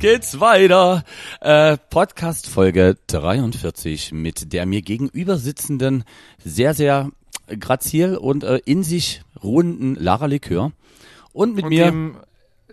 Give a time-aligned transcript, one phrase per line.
[0.00, 1.04] Jetzt geht's weiter.
[1.42, 6.04] Äh, Podcast Folge 43 mit der mir gegenüber sitzenden,
[6.42, 7.10] sehr, sehr
[7.58, 10.72] grazil und äh, in sich ruhenden Lara Likör.
[11.34, 12.16] Und mit Und mir, dem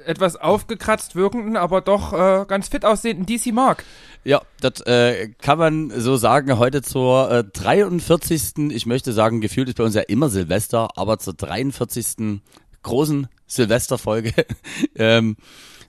[0.06, 3.84] etwas aufgekratzt wirkenden, aber doch äh, ganz fit aussehenden DC Mark.
[4.24, 8.72] ja, das äh, kann man so sagen, heute zur äh, 43.
[8.72, 12.40] Ich möchte sagen, gefühlt ist bei uns ja immer Silvester, aber zur 43.
[12.84, 14.32] großen Silvesterfolge.
[14.96, 15.36] ähm,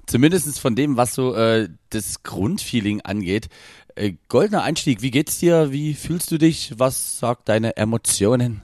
[0.09, 3.49] zumindest von dem, was so äh, das Grundfeeling angeht.
[3.95, 5.71] Äh, goldener Einstieg, wie geht's dir?
[5.73, 6.75] Wie fühlst du dich?
[6.77, 8.63] Was sagt deine Emotionen?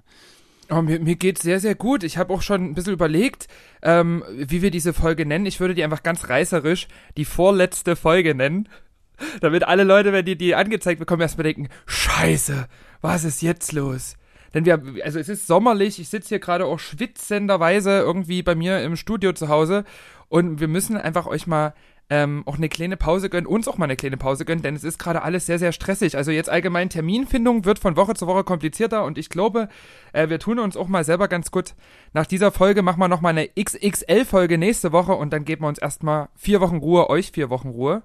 [0.71, 2.05] Oh, mir, mir geht's sehr, sehr gut.
[2.05, 3.49] Ich habe auch schon ein bisschen überlegt,
[3.83, 5.47] ähm, wie wir diese Folge nennen.
[5.47, 8.69] Ich würde die einfach ganz reißerisch die vorletzte Folge nennen.
[9.41, 12.67] Damit alle Leute, wenn die die angezeigt bekommen, erstmal denken, scheiße,
[13.01, 14.17] was ist jetzt los?
[14.55, 18.83] Denn wir, also es ist sommerlich, ich sitze hier gerade auch schwitzenderweise irgendwie bei mir
[18.83, 19.85] im Studio zu Hause
[20.29, 21.75] und wir müssen einfach euch mal
[22.11, 24.85] ähm, auch eine kleine Pause gönnen, uns auch mal eine kleine Pause gönnen, denn es
[24.85, 26.17] ist gerade alles sehr, sehr stressig.
[26.17, 29.69] Also jetzt allgemein Terminfindung wird von Woche zu Woche komplizierter und ich glaube,
[30.13, 31.75] äh, wir tun uns auch mal selber ganz gut.
[32.13, 35.79] Nach dieser Folge machen wir nochmal eine XXL-Folge nächste Woche und dann geben wir uns
[35.79, 38.03] erstmal vier Wochen Ruhe, euch vier Wochen Ruhe.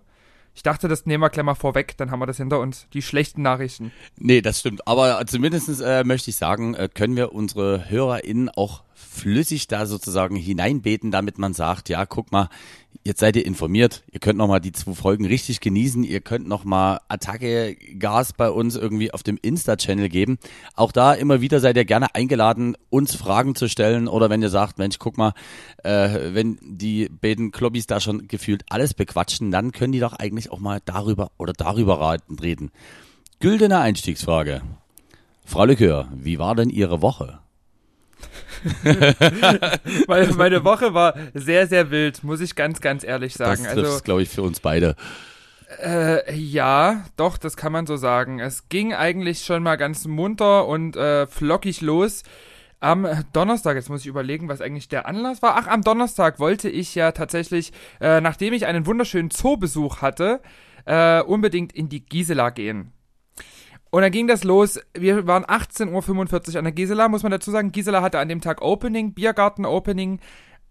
[0.56, 2.88] Ich dachte, das nehmen wir gleich mal vorweg, dann haben wir das hinter uns.
[2.94, 3.92] Die schlechten Nachrichten.
[4.18, 4.88] Nee, das stimmt.
[4.88, 10.36] Aber zumindest äh, möchte ich sagen, äh, können wir unsere HörerInnen auch flüssig da sozusagen
[10.36, 12.50] hineinbeten, damit man sagt, ja, guck mal,
[13.04, 17.00] jetzt seid ihr informiert, ihr könnt nochmal die zwei Folgen richtig genießen, ihr könnt nochmal
[17.08, 20.38] Attacke Gas bei uns irgendwie auf dem Insta-Channel geben.
[20.76, 24.50] Auch da immer wieder seid ihr gerne eingeladen, uns Fragen zu stellen oder wenn ihr
[24.50, 25.34] sagt, Mensch, guck mal,
[25.84, 30.52] äh, wenn die beiden Klobbis da schon gefühlt alles bequatschen, dann können die doch eigentlich
[30.52, 32.72] auch mal darüber oder darüber reden.
[33.40, 34.62] Güldene Einstiegsfrage.
[35.46, 37.40] Frau Likör, wie war denn Ihre Woche?
[40.08, 43.64] Meine, meine Woche war sehr, sehr wild, muss ich ganz, ganz ehrlich sagen.
[43.64, 44.96] das also glaube ich, für uns beide.
[45.84, 48.40] Äh, ja, doch, das kann man so sagen.
[48.40, 52.24] Es ging eigentlich schon mal ganz munter und äh, flockig los.
[52.80, 55.56] Am Donnerstag, jetzt muss ich überlegen, was eigentlich der Anlass war.
[55.58, 60.40] Ach, am Donnerstag wollte ich ja tatsächlich, äh, nachdem ich einen wunderschönen Zoobesuch hatte,
[60.86, 62.94] äh, unbedingt in die Gisela gehen.
[63.92, 64.80] Und dann ging das los.
[64.94, 67.72] Wir waren 18.45 Uhr an der Gisela, muss man dazu sagen.
[67.72, 70.20] Gisela hatte an dem Tag Opening, Biergarten-Opening.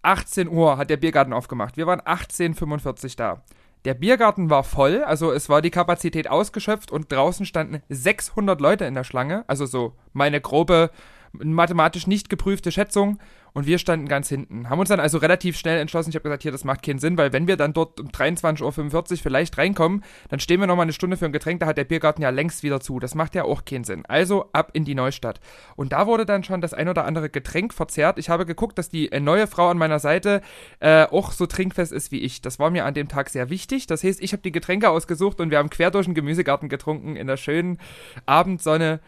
[0.01, 1.75] 18 Uhr hat der Biergarten aufgemacht.
[1.75, 3.43] Wir waren 18.45 Uhr da.
[3.85, 8.83] Der Biergarten war voll, also es war die Kapazität ausgeschöpft und draußen standen 600 Leute
[8.85, 9.45] in der Schlange.
[9.47, 10.91] Also so meine grobe,
[11.31, 13.19] mathematisch nicht geprüfte Schätzung.
[13.53, 14.69] Und wir standen ganz hinten.
[14.69, 16.09] Haben uns dann also relativ schnell entschlossen.
[16.09, 19.11] Ich habe gesagt, hier, das macht keinen Sinn, weil wenn wir dann dort um 23.45
[19.11, 21.59] Uhr vielleicht reinkommen, dann stehen wir nochmal eine Stunde für ein Getränk.
[21.59, 22.99] Da hat der Biergarten ja längst wieder zu.
[22.99, 24.05] Das macht ja auch keinen Sinn.
[24.05, 25.39] Also ab in die Neustadt.
[25.75, 28.19] Und da wurde dann schon das ein oder andere Getränk verzehrt.
[28.19, 30.41] Ich habe geguckt, dass die äh, neue Frau an meiner Seite
[30.79, 32.41] äh, auch so trinkfest ist wie ich.
[32.41, 33.87] Das war mir an dem Tag sehr wichtig.
[33.87, 37.15] Das heißt, ich habe die Getränke ausgesucht und wir haben quer durch den Gemüsegarten getrunken
[37.15, 37.79] in der schönen
[38.25, 38.99] Abendsonne.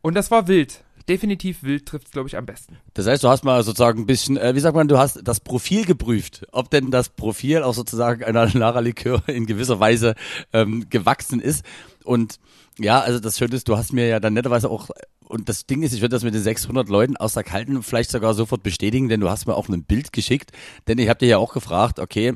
[0.00, 0.84] Und das war wild.
[1.08, 2.76] Definitiv wild trifft es, glaube ich, am besten.
[2.92, 5.40] Das heißt, du hast mal sozusagen ein bisschen, äh, wie sagt man, du hast das
[5.40, 10.14] Profil geprüft, ob denn das Profil auch sozusagen einer Lara Likör in gewisser Weise
[10.52, 11.64] ähm, gewachsen ist.
[12.04, 12.38] Und
[12.78, 14.90] ja, also das Schöne ist, du hast mir ja dann netterweise auch,
[15.24, 18.10] und das Ding ist, ich würde das mit den 600 Leuten aus der Kalten vielleicht
[18.10, 20.52] sogar sofort bestätigen, denn du hast mir auch ein Bild geschickt,
[20.86, 22.34] denn ich habe dir ja auch gefragt, okay,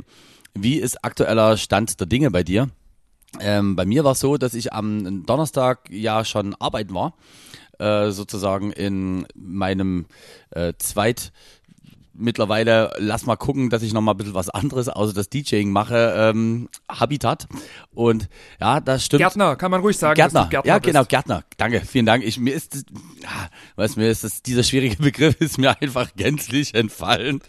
[0.55, 2.69] wie ist aktueller Stand der Dinge bei dir?
[3.41, 7.15] Ähm, bei mir war es so, dass ich am Donnerstag ja schon arbeiten war,
[7.79, 10.07] äh, sozusagen in meinem
[10.51, 11.33] äh, Zweit
[12.15, 15.71] mittlerweile lass mal gucken, dass ich noch mal ein bisschen was anderes außer das DJing
[15.71, 17.47] mache, ähm, Habitat.
[17.93, 18.29] Und
[18.61, 19.21] ja, das stimmt.
[19.21, 20.17] Gärtner, kann man ruhig sagen.
[20.17, 20.87] Gärtner, Gärtner ja bist.
[20.87, 21.45] genau, Gärtner.
[21.57, 22.25] Danke, vielen Dank.
[22.25, 22.85] Ich mir ist,
[23.23, 27.41] ja, weißt mir ist das, dieser schwierige Begriff ist mir einfach gänzlich entfallen.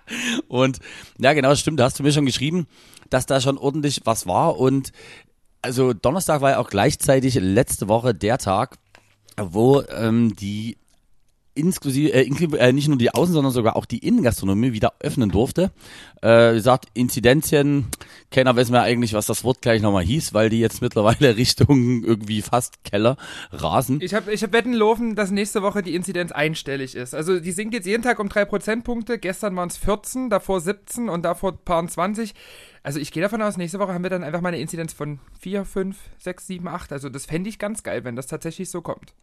[0.48, 0.78] und
[1.18, 1.80] ja, genau, das stimmt.
[1.80, 2.66] Da hast du mir schon geschrieben,
[3.10, 4.58] dass da schon ordentlich was war.
[4.58, 4.92] Und
[5.62, 8.78] also Donnerstag war ja auch gleichzeitig letzte Woche der Tag,
[9.36, 10.76] wo ähm, die
[11.54, 15.30] inklusive, äh, inklusive äh, nicht nur die Außen, sondern sogar auch die Innengastronomie wieder öffnen
[15.30, 15.70] durfte.
[16.22, 17.86] Äh, wie gesagt, Inzidenzien,
[18.30, 22.04] keiner weiß mehr eigentlich, was das Wort gleich nochmal hieß, weil die jetzt mittlerweile Richtung
[22.04, 23.16] irgendwie fast Keller
[23.50, 24.00] rasen.
[24.00, 27.14] Ich habe ich hab Wetten laufen, dass nächste Woche die Inzidenz einstellig ist.
[27.14, 29.18] Also die sinkt jetzt jeden Tag um drei Prozentpunkte.
[29.18, 32.34] Gestern waren es 14, davor 17 und davor paar 20.
[32.84, 35.20] Also ich gehe davon aus, nächste Woche haben wir dann einfach mal eine Inzidenz von
[35.40, 36.92] 4, 5, 6, 7, 8.
[36.92, 39.14] Also das fände ich ganz geil, wenn das tatsächlich so kommt.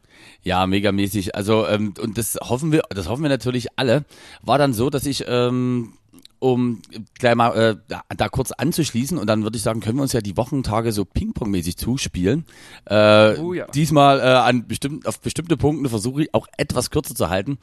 [0.43, 1.35] Ja, megamäßig.
[1.35, 4.05] Also, ähm, und das hoffen wir, das hoffen wir natürlich alle.
[4.41, 5.93] War dann so, dass ich ähm,
[6.39, 6.81] um
[7.17, 10.13] gleich mal äh, da, da kurz anzuschließen und dann würde ich sagen, können wir uns
[10.13, 12.45] ja die Wochentage so Ping-Pong-mäßig zuspielen.
[12.85, 13.67] Äh, Oh ja.
[13.67, 17.57] Diesmal äh, an bestimmten, auf bestimmte Punkte versuche ich auch etwas kürzer zu halten.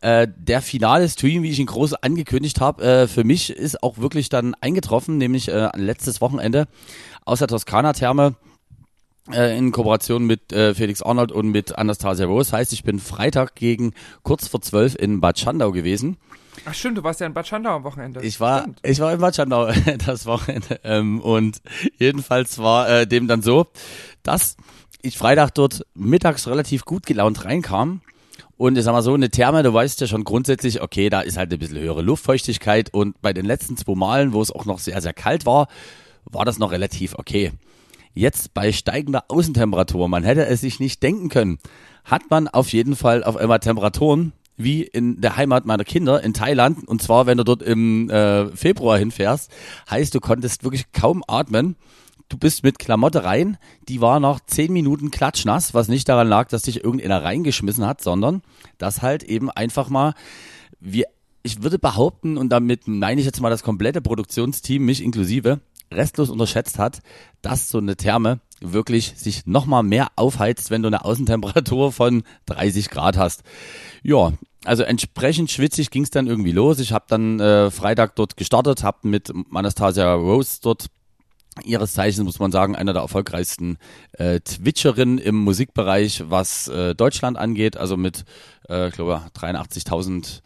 [0.00, 3.98] Äh, der finale Stream, wie ich ihn groß angekündigt habe, äh, für mich ist auch
[3.98, 6.66] wirklich dann eingetroffen, nämlich äh, letztes Wochenende
[7.24, 8.34] aus der Toskana-Therme
[9.32, 12.52] äh, in Kooperation mit äh, Felix Arnold und mit Anastasia Rose.
[12.52, 16.16] Heißt, ich bin Freitag gegen kurz vor zwölf in Bad Schandau gewesen.
[16.64, 18.20] Ach stimmt, du warst ja in Bad Schandau am Wochenende.
[18.22, 18.80] Ich war, Stimmt.
[18.82, 19.70] ich war in Bad Schandau
[20.06, 20.80] das Wochenende.
[20.84, 21.60] Ähm, und
[21.98, 23.66] jedenfalls war äh, dem dann so,
[24.22, 24.56] dass
[25.00, 28.02] ich Freitag dort mittags relativ gut gelaunt reinkam.
[28.56, 31.36] Und ich sag mal so, eine Therme, du weißt ja schon grundsätzlich, okay, da ist
[31.36, 32.92] halt ein bisschen höhere Luftfeuchtigkeit.
[32.92, 35.66] Und bei den letzten zwei Malen, wo es auch noch sehr, sehr kalt war,
[36.24, 37.52] war das noch relativ okay.
[38.14, 41.58] Jetzt bei steigender Außentemperatur, man hätte es sich nicht denken können,
[42.04, 44.32] hat man auf jeden Fall auf einmal Temperaturen
[44.62, 46.86] wie in der Heimat meiner Kinder in Thailand.
[46.86, 49.50] Und zwar, wenn du dort im äh, Februar hinfährst,
[49.90, 51.76] heißt, du konntest wirklich kaum atmen.
[52.28, 56.48] Du bist mit Klamotte rein, die war nach zehn Minuten klatschnass, was nicht daran lag,
[56.48, 58.40] dass dich irgendeiner reingeschmissen hat, sondern
[58.78, 60.14] dass halt eben einfach mal
[60.80, 61.06] wir,
[61.42, 65.60] ich würde behaupten, und damit meine ich jetzt mal das komplette Produktionsteam, mich inklusive,
[65.90, 67.00] restlos unterschätzt hat,
[67.42, 72.90] dass so eine Therme wirklich sich nochmal mehr aufheizt, wenn du eine Außentemperatur von 30
[72.90, 73.42] Grad hast.
[74.02, 74.32] Ja,
[74.64, 76.78] also entsprechend schwitzig ging es dann irgendwie los.
[76.78, 80.86] Ich habe dann äh, Freitag dort gestartet, habe mit Anastasia Rose dort
[81.64, 83.76] ihres Zeichens, muss man sagen, einer der erfolgreichsten
[84.12, 88.24] äh, Twitcherinnen im Musikbereich, was äh, Deutschland angeht, also mit,
[88.68, 90.40] äh, ich glaube, 83.000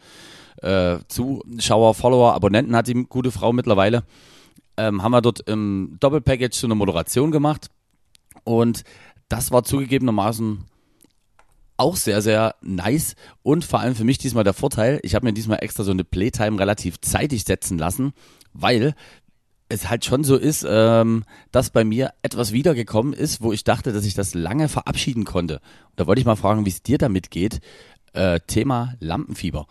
[0.61, 4.03] äh, Zuschauer, Follower, Abonnenten hat die gute Frau mittlerweile.
[4.75, 7.69] Ähm, haben wir dort im Doppelpackage so eine Moderation gemacht
[8.43, 8.83] und
[9.29, 10.65] das war zugegebenermaßen
[11.77, 15.33] auch sehr, sehr nice und vor allem für mich diesmal der Vorteil, ich habe mir
[15.33, 18.13] diesmal extra so eine Playtime relativ zeitig setzen lassen,
[18.53, 18.95] weil
[19.69, 23.91] es halt schon so ist, ähm, dass bei mir etwas wiedergekommen ist, wo ich dachte,
[23.91, 25.55] dass ich das lange verabschieden konnte.
[25.89, 27.59] Und da wollte ich mal fragen, wie es dir damit geht.
[28.13, 29.67] Äh, Thema Lampenfieber.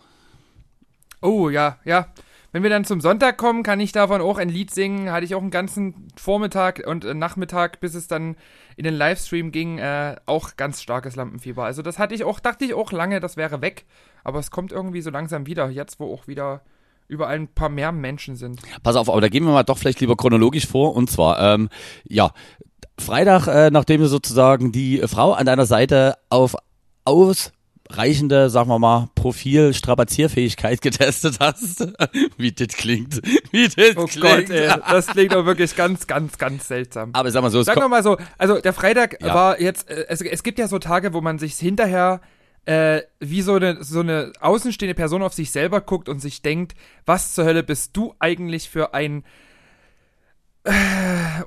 [1.21, 2.13] Oh, ja, ja.
[2.51, 5.11] Wenn wir dann zum Sonntag kommen, kann ich davon auch ein Lied singen.
[5.11, 8.35] Hatte ich auch einen ganzen Vormittag und äh, Nachmittag, bis es dann
[8.75, 11.63] in den Livestream ging, äh, auch ganz starkes Lampenfieber.
[11.65, 13.85] Also das hatte ich auch, dachte ich auch lange, das wäre weg.
[14.23, 16.61] Aber es kommt irgendwie so langsam wieder, jetzt wo auch wieder
[17.07, 18.61] überall ein paar mehr Menschen sind.
[18.83, 20.95] Pass auf, aber da gehen wir mal doch vielleicht lieber chronologisch vor.
[20.95, 21.69] Und zwar, ähm,
[22.05, 22.31] ja,
[22.99, 26.55] Freitag, äh, nachdem du sozusagen die Frau an deiner Seite auf
[27.89, 31.87] ausreichende, sagen wir mal, Profil-Strapazierfähigkeit getestet hast.
[32.37, 33.21] Wie das klingt.
[33.51, 34.47] Wie das Oh klingt.
[34.47, 37.11] Gott, ey, das klingt doch wirklich ganz, ganz, ganz seltsam.
[37.13, 39.33] Aber sag mal so, es Sagen wir kommt, mal so, also der Freitag Ja.
[39.33, 42.21] war jetzt, äh, es, es gibt ja so Tage, wo man sich hinterher
[42.65, 46.75] äh, wie so eine, so eine außenstehende Person auf sich selber guckt und sich denkt,
[47.05, 49.23] was zur Hölle bist du eigentlich für ein
[50.65, 50.71] äh,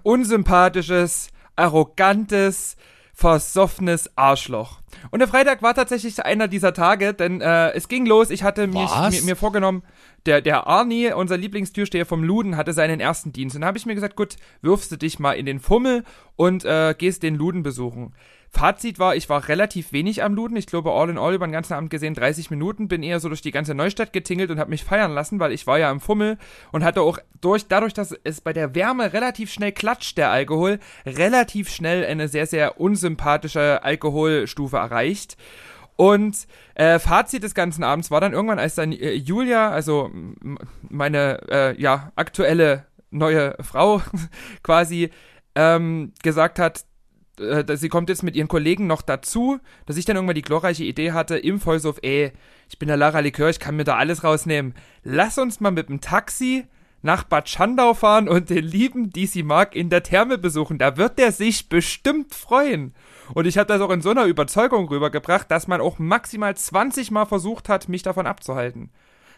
[0.03, 2.77] unsympathisches, arrogantes,
[3.21, 4.79] versoffenes Arschloch.
[5.11, 8.67] Und der Freitag war tatsächlich einer dieser Tage, denn äh, es ging los, ich hatte
[8.67, 9.83] mich, mir, mir vorgenommen,
[10.27, 13.57] der, der Arnie, unser Lieblingstürsteher vom Luden, hatte seinen ersten Dienst.
[13.57, 16.05] Und da habe ich mir gesagt, gut, wirfst du dich mal in den Fummel
[16.37, 18.15] und äh, gehst den Luden besuchen.
[18.53, 20.57] Fazit war, ich war relativ wenig am Luden.
[20.57, 22.89] Ich glaube, all in all über den ganzen Abend gesehen 30 Minuten.
[22.89, 25.69] Bin eher so durch die ganze Neustadt getingelt und habe mich feiern lassen, weil ich
[25.69, 26.37] war ja im Fummel
[26.73, 30.81] und hatte auch durch, dadurch, dass es bei der Wärme relativ schnell klatscht, der Alkohol,
[31.07, 35.37] relativ schnell eine sehr, sehr unsympathische Alkoholstufe erreicht.
[36.01, 40.11] Und äh, Fazit des ganzen Abends war dann irgendwann, als dann äh, Julia, also
[40.89, 44.01] meine äh, ja aktuelle neue Frau
[44.63, 45.11] quasi
[45.55, 46.87] ähm, gesagt hat,
[47.39, 50.41] äh, dass sie kommt jetzt mit ihren Kollegen noch dazu, dass ich dann irgendwann die
[50.41, 52.33] glorreiche Idee hatte, im Vollsuff, ey,
[52.71, 54.73] ich bin der Lara Likör, ich kann mir da alles rausnehmen.
[55.03, 56.65] Lass uns mal mit dem Taxi
[57.03, 60.79] nach Bad Schandau fahren und den lieben DC Mark in der Therme besuchen.
[60.79, 62.95] Da wird der sich bestimmt freuen.
[63.33, 67.11] Und ich habe das auch in so einer Überzeugung rübergebracht, dass man auch maximal 20
[67.11, 68.91] Mal versucht hat, mich davon abzuhalten.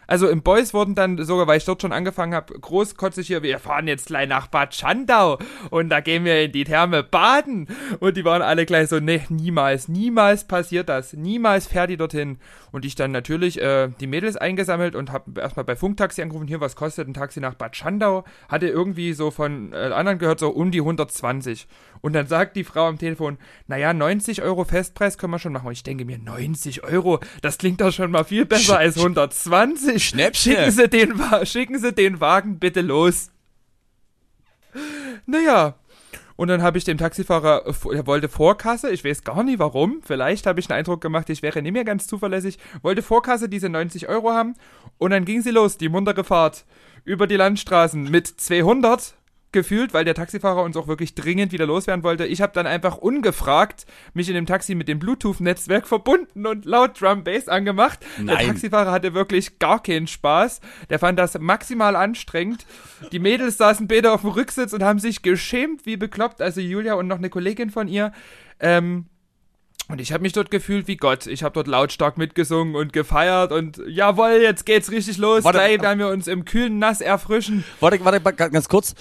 [0.07, 3.59] Also im Boys wurden dann sogar, weil ich dort schon angefangen habe, großkotzig hier, wir
[3.59, 7.67] fahren jetzt gleich nach Bad Schandau und da gehen wir in die Therme baden.
[7.99, 12.37] Und die waren alle gleich so, nee, niemals, niemals passiert das, niemals fährt die dorthin.
[12.71, 16.59] Und ich dann natürlich äh, die Mädels eingesammelt und habe erstmal bei Funktaxi angerufen, hier,
[16.59, 18.23] was kostet ein Taxi nach Bad Schandau?
[18.49, 21.67] Hatte irgendwie so von äh, anderen gehört, so um die 120.
[22.01, 25.67] Und dann sagt die Frau am Telefon, naja, 90 Euro Festpreis können wir schon machen.
[25.67, 29.92] Und ich denke mir, 90 Euro, das klingt doch schon mal viel besser als 120.
[29.99, 30.53] Schnäppchen.
[30.53, 33.31] Schicken Sie, den, schicken Sie den Wagen bitte los.
[35.25, 35.75] Naja.
[36.35, 40.47] Und dann habe ich dem Taxifahrer, er wollte Vorkasse, ich weiß gar nicht warum, vielleicht
[40.47, 44.09] habe ich einen Eindruck gemacht, ich wäre nicht mehr ganz zuverlässig, wollte Vorkasse diese 90
[44.09, 44.55] Euro haben
[44.97, 46.65] und dann ging sie los, die muntere Fahrt
[47.05, 49.13] über die Landstraßen mit 200
[49.53, 52.25] gefühlt, weil der Taxifahrer uns auch wirklich dringend wieder loswerden wollte.
[52.25, 56.99] Ich habe dann einfach ungefragt mich in dem Taxi mit dem Bluetooth-Netzwerk verbunden und laut
[56.99, 57.99] Drum Bass angemacht.
[58.17, 58.37] Nein.
[58.37, 60.59] Der Taxifahrer hatte wirklich gar keinen Spaß.
[60.89, 62.65] Der fand das maximal anstrengend.
[63.11, 66.41] Die Mädels saßen beide auf dem Rücksitz und haben sich geschämt wie bekloppt.
[66.41, 68.11] Also Julia und noch eine Kollegin von ihr.
[68.59, 69.05] Ähm,
[69.89, 71.27] und ich habe mich dort gefühlt wie Gott.
[71.27, 75.43] Ich habe dort lautstark mitgesungen und gefeiert und jawohl, jetzt geht's richtig los.
[75.43, 77.65] Warte, Gleich werden wir uns im kühlen Nass erfrischen.
[77.81, 78.95] Warte, warte, ganz kurz.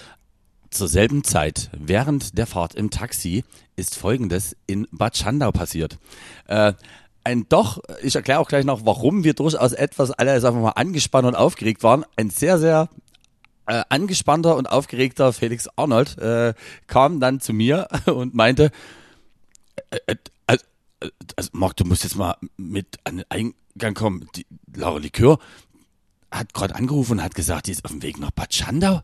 [0.73, 3.45] Zur selben Zeit, während der Fahrt im Taxi,
[3.77, 5.99] ist Folgendes in Bad Schandau passiert.
[6.47, 6.73] Äh,
[7.25, 11.27] ein doch, ich erkläre auch gleich noch, warum wir durchaus etwas alle, wir mal, angespannt
[11.27, 12.07] und aufgeregt waren.
[12.17, 12.89] Ein sehr, sehr
[13.67, 16.55] äh, angespannter und aufgeregter Felix Arnold äh,
[16.87, 18.71] kam dann zu mir und meinte,
[19.91, 20.65] äh, äh, also,
[21.01, 24.27] äh, also Marc, du musst jetzt mal mit an den Eingang kommen.
[24.37, 25.39] Die Laura Likör
[26.31, 29.03] hat gerade angerufen und hat gesagt, die ist auf dem Weg nach Bad Schandau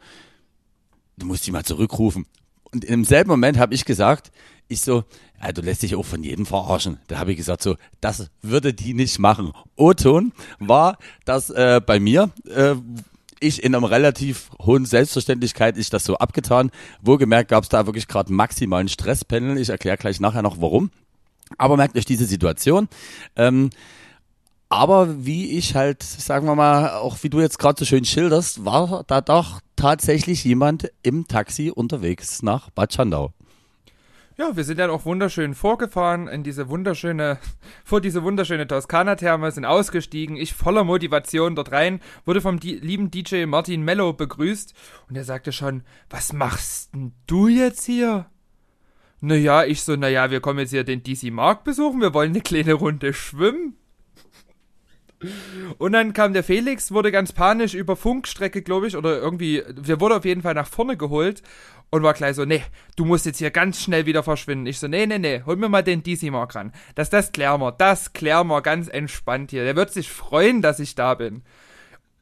[1.18, 2.26] du musst die mal zurückrufen.
[2.72, 4.30] Und im selben Moment habe ich gesagt,
[4.68, 5.04] ich so,
[5.42, 6.98] ja, du lässt dich auch von jedem verarschen.
[7.08, 9.52] Da habe ich gesagt so, das würde die nicht machen.
[9.76, 12.74] O-Ton war, dass äh, bei mir äh,
[13.40, 16.70] ich in einer relativ hohen Selbstverständlichkeit ich das so abgetan.
[17.00, 19.58] Wohlgemerkt gab es da wirklich gerade maximalen Stresspendel.
[19.58, 20.90] Ich erkläre gleich nachher noch warum.
[21.56, 22.88] Aber merkt euch diese Situation.
[23.36, 23.70] Ähm,
[24.68, 28.66] aber wie ich halt, sagen wir mal, auch wie du jetzt gerade so schön schilderst,
[28.66, 33.32] war da doch tatsächlich jemand im Taxi unterwegs nach Bad Schandau.
[34.36, 37.38] Ja, wir sind dann auch wunderschön vorgefahren in diese wunderschöne,
[37.84, 40.36] vor diese wunderschöne Toskana-Therme, sind ausgestiegen.
[40.36, 44.74] Ich voller Motivation dort rein, wurde vom die, lieben DJ Martin Mello begrüßt
[45.08, 48.26] und er sagte schon, was machst denn du jetzt hier?
[49.20, 52.40] Naja, ich so, naja, wir kommen jetzt hier den DC Mark besuchen, wir wollen eine
[52.40, 53.76] kleine Runde schwimmen.
[55.78, 60.00] Und dann kam der Felix, wurde ganz panisch über Funkstrecke, glaube ich, oder irgendwie, der
[60.00, 61.42] wurde auf jeden Fall nach vorne geholt
[61.90, 62.62] und war gleich so, nee,
[62.96, 64.66] du musst jetzt hier ganz schnell wieder verschwinden.
[64.66, 66.72] Ich so, nee, nee, nee, hol mir mal den DC Mark ran.
[66.94, 69.64] Das, das klären wir, das klären wir ganz entspannt hier.
[69.64, 71.42] Der wird sich freuen, dass ich da bin.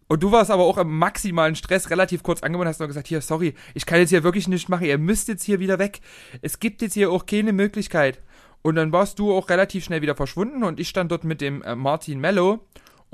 [0.09, 3.21] Und du warst aber auch im maximalen Stress relativ kurz angebunden, hast noch gesagt, hier,
[3.21, 6.01] sorry, ich kann jetzt hier wirklich nichts machen, ihr müsst jetzt hier wieder weg.
[6.43, 8.23] Es gibt jetzt hier auch keine Möglichkeit.
[8.63, 11.63] Und dann warst du auch relativ schnell wieder verschwunden und ich stand dort mit dem
[11.63, 12.61] äh, Martin Mello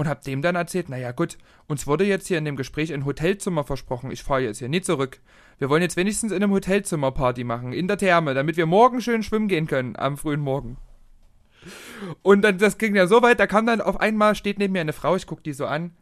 [0.02, 3.04] und hab dem dann erzählt, naja gut, uns wurde jetzt hier in dem Gespräch ein
[3.04, 4.10] Hotelzimmer versprochen.
[4.10, 5.20] Ich fahre jetzt hier nie zurück.
[5.58, 9.00] Wir wollen jetzt wenigstens in einem Hotelzimmer Party machen, in der Therme, damit wir morgen
[9.00, 10.76] schön schwimmen gehen können, am frühen Morgen.
[12.22, 14.80] Und dann, das ging ja so weit, da kam dann auf einmal, steht neben mir
[14.80, 15.92] eine Frau, ich guck die so an.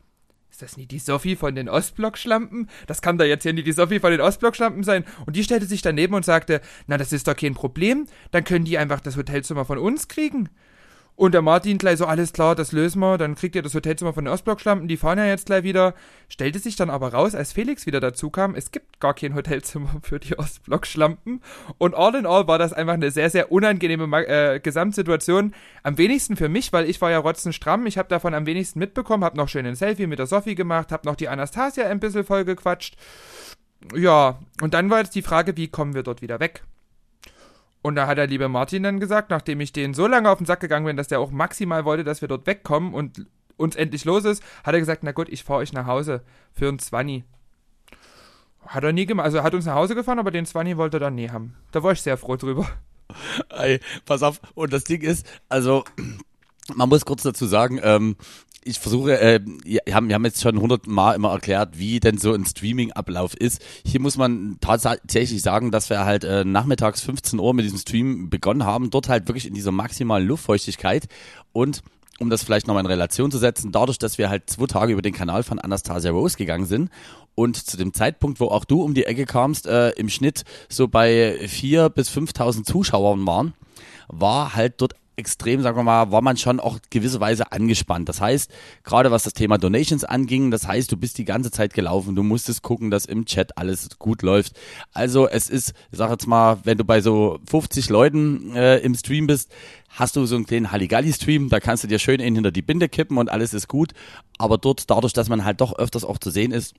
[0.50, 2.70] Ist das nicht die Sophie von den Ostblock-Schlampen?
[2.86, 5.04] Das kann da jetzt hier nicht die Sophie von den Ostblock-Schlampen sein.
[5.26, 8.06] Und die stellte sich daneben und sagte, na, das ist doch kein Problem.
[8.30, 10.48] Dann können die einfach das Hotelzimmer von uns kriegen.
[11.16, 14.14] Und der Martin gleich so, alles klar, das lösen wir, dann kriegt ihr das Hotelzimmer
[14.14, 15.94] von den Ostblockschlampen, die fahren ja jetzt gleich wieder.
[16.28, 19.96] Stellte sich dann aber raus, als Felix wieder dazu kam, es gibt gar kein Hotelzimmer
[20.02, 21.42] für die Ostblockschlampen.
[21.78, 25.54] Und all in all war das einfach eine sehr, sehr unangenehme äh, Gesamtsituation.
[25.82, 29.24] Am wenigsten für mich, weil ich war ja rotzenstramm, ich habe davon am wenigsten mitbekommen,
[29.24, 32.24] habe noch schön ein Selfie mit der Sophie gemacht, habe noch die Anastasia ein bisschen
[32.24, 32.96] vollgequatscht.
[33.94, 36.62] Ja, und dann war jetzt die Frage, wie kommen wir dort wieder weg?
[37.82, 40.46] Und da hat der liebe Martin dann gesagt, nachdem ich den so lange auf den
[40.46, 44.04] Sack gegangen bin, dass der auch maximal wollte, dass wir dort wegkommen und uns endlich
[44.04, 46.22] los ist, hat er gesagt, na gut, ich fahre euch nach Hause
[46.52, 47.24] für ein Zwanni.
[48.66, 50.98] Hat er nie gemacht, also er hat uns nach Hause gefahren, aber den Zwanni wollte
[50.98, 51.56] er dann nie haben.
[51.72, 52.68] Da war ich sehr froh drüber.
[53.48, 55.84] Ey, pass auf, und das Ding ist, also
[56.74, 58.16] man muss kurz dazu sagen, ähm,
[58.64, 63.34] ich versuche, äh, wir, haben, jetzt schon hundertmal immer erklärt, wie denn so ein Streaming-Ablauf
[63.34, 63.62] ist.
[63.84, 68.28] Hier muss man tatsächlich sagen, dass wir halt äh, nachmittags 15 Uhr mit diesem Stream
[68.28, 71.08] begonnen haben, dort halt wirklich in dieser maximalen Luftfeuchtigkeit
[71.52, 71.82] und
[72.18, 75.00] um das vielleicht nochmal in Relation zu setzen, dadurch, dass wir halt zwei Tage über
[75.00, 76.90] den Kanal von Anastasia Rose gegangen sind
[77.34, 80.86] und zu dem Zeitpunkt, wo auch du um die Ecke kamst, äh, im Schnitt so
[80.86, 83.54] bei vier bis 5.000 Zuschauern waren,
[84.08, 88.08] war halt dort extrem, sagen wir mal, war man schon auch gewisserweise angespannt.
[88.08, 88.50] Das heißt,
[88.82, 92.22] gerade was das Thema Donations anging, das heißt, du bist die ganze Zeit gelaufen, du
[92.22, 94.58] musstest gucken, dass im Chat alles gut läuft.
[94.92, 98.94] Also es ist, ich sag jetzt mal, wenn du bei so 50 Leuten äh, im
[98.94, 99.52] Stream bist,
[99.90, 102.88] hast du so einen kleinen Halligalli-Stream, da kannst du dir schön in hinter die Binde
[102.88, 103.92] kippen und alles ist gut.
[104.38, 106.74] Aber dort, dadurch, dass man halt doch öfters auch zu sehen ist,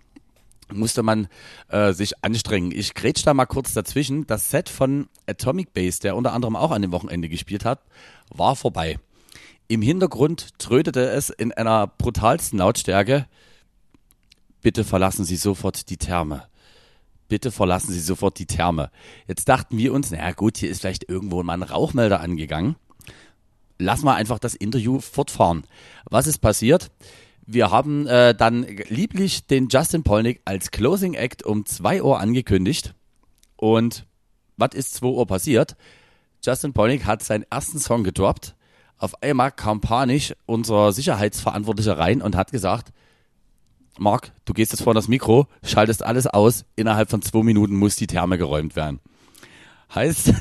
[0.73, 1.27] musste man
[1.69, 2.71] äh, sich anstrengen.
[2.73, 4.25] Ich grätsch da mal kurz dazwischen.
[4.27, 7.81] Das Set von Atomic Base, der unter anderem auch an dem Wochenende gespielt hat,
[8.29, 8.97] war vorbei.
[9.67, 13.27] Im Hintergrund trödete es in einer brutalsten Lautstärke.
[14.61, 16.47] Bitte verlassen Sie sofort die Therme.
[17.27, 18.91] bitte verlassen Sie sofort die Therme.
[19.25, 22.75] Jetzt dachten wir uns, naja gut, hier ist vielleicht irgendwo mal ein Rauchmelder angegangen.
[23.77, 25.63] Lass mal einfach das Interview fortfahren.
[26.03, 26.91] Was ist passiert?
[27.45, 32.95] Wir haben äh, dann lieblich den Justin Polnick als Closing Act um 2 Uhr angekündigt.
[33.55, 34.05] Und
[34.61, 35.75] was ist 2 Uhr passiert?
[36.43, 38.55] Justin Polnick hat seinen ersten Song gedroppt.
[38.97, 42.93] Auf einmal kam panisch unser Sicherheitsverantwortlicher rein und hat gesagt,
[43.97, 47.97] Marc, du gehst jetzt vor das Mikro, schaltest alles aus, innerhalb von zwei Minuten muss
[47.97, 48.99] die Therme geräumt werden.
[49.93, 50.33] Heißt,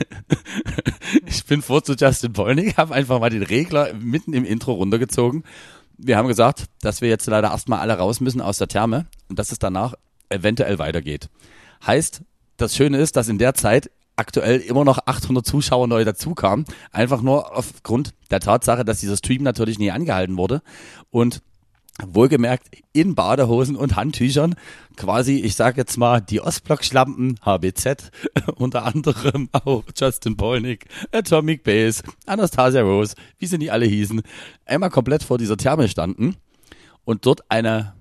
[1.26, 5.42] ich bin vor zu Justin Polnick, habe einfach mal den Regler mitten im Intro runtergezogen.
[5.98, 9.38] Wir haben gesagt, dass wir jetzt leider erstmal alle raus müssen aus der Therme und
[9.38, 9.94] dass es danach
[10.28, 11.28] eventuell weitergeht.
[11.84, 12.22] Heißt,
[12.56, 16.66] das Schöne ist, dass in der Zeit aktuell immer noch 800 Zuschauer neu dazukamen.
[16.92, 20.62] Einfach nur aufgrund der Tatsache, dass dieser Stream natürlich nie angehalten wurde.
[21.10, 21.42] Und
[22.06, 24.54] wohlgemerkt in Badehosen und Handtüchern
[24.96, 28.10] quasi, ich sage jetzt mal, die Ostblock-Schlampen, HBZ,
[28.56, 34.22] unter anderem auch Justin Polnick, Atomic Base, Anastasia Rose, wie sie nicht alle hießen,
[34.64, 36.36] einmal komplett vor dieser Therme standen
[37.04, 37.94] und dort eine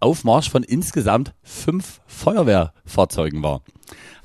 [0.00, 3.62] Aufmarsch von insgesamt fünf Feuerwehrfahrzeugen war.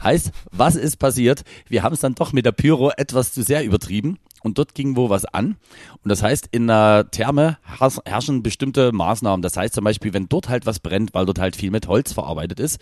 [0.01, 1.43] Heißt, was ist passiert?
[1.67, 4.95] Wir haben es dann doch mit der Pyro etwas zu sehr übertrieben und dort ging
[4.95, 5.57] wo was an.
[6.03, 7.57] Und das heißt, in der Therme
[8.05, 9.41] herrschen bestimmte Maßnahmen.
[9.41, 12.13] Das heißt zum Beispiel, wenn dort halt was brennt, weil dort halt viel mit Holz
[12.13, 12.79] verarbeitet ist,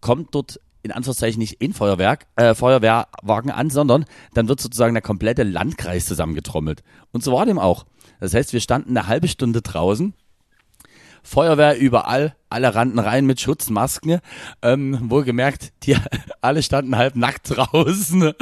[0.00, 5.02] kommt dort in Anführungszeichen nicht in Feuerwerk, äh, Feuerwehrwagen an, sondern dann wird sozusagen der
[5.02, 6.82] komplette Landkreis zusammengetrommelt.
[7.12, 7.84] Und so war dem auch.
[8.18, 10.14] Das heißt, wir standen eine halbe Stunde draußen,
[11.22, 14.20] Feuerwehr überall, alle rannten rein mit Schutzmasken.
[14.62, 15.96] Ähm, wohlgemerkt, die
[16.40, 18.32] alle standen halb nackt draußen.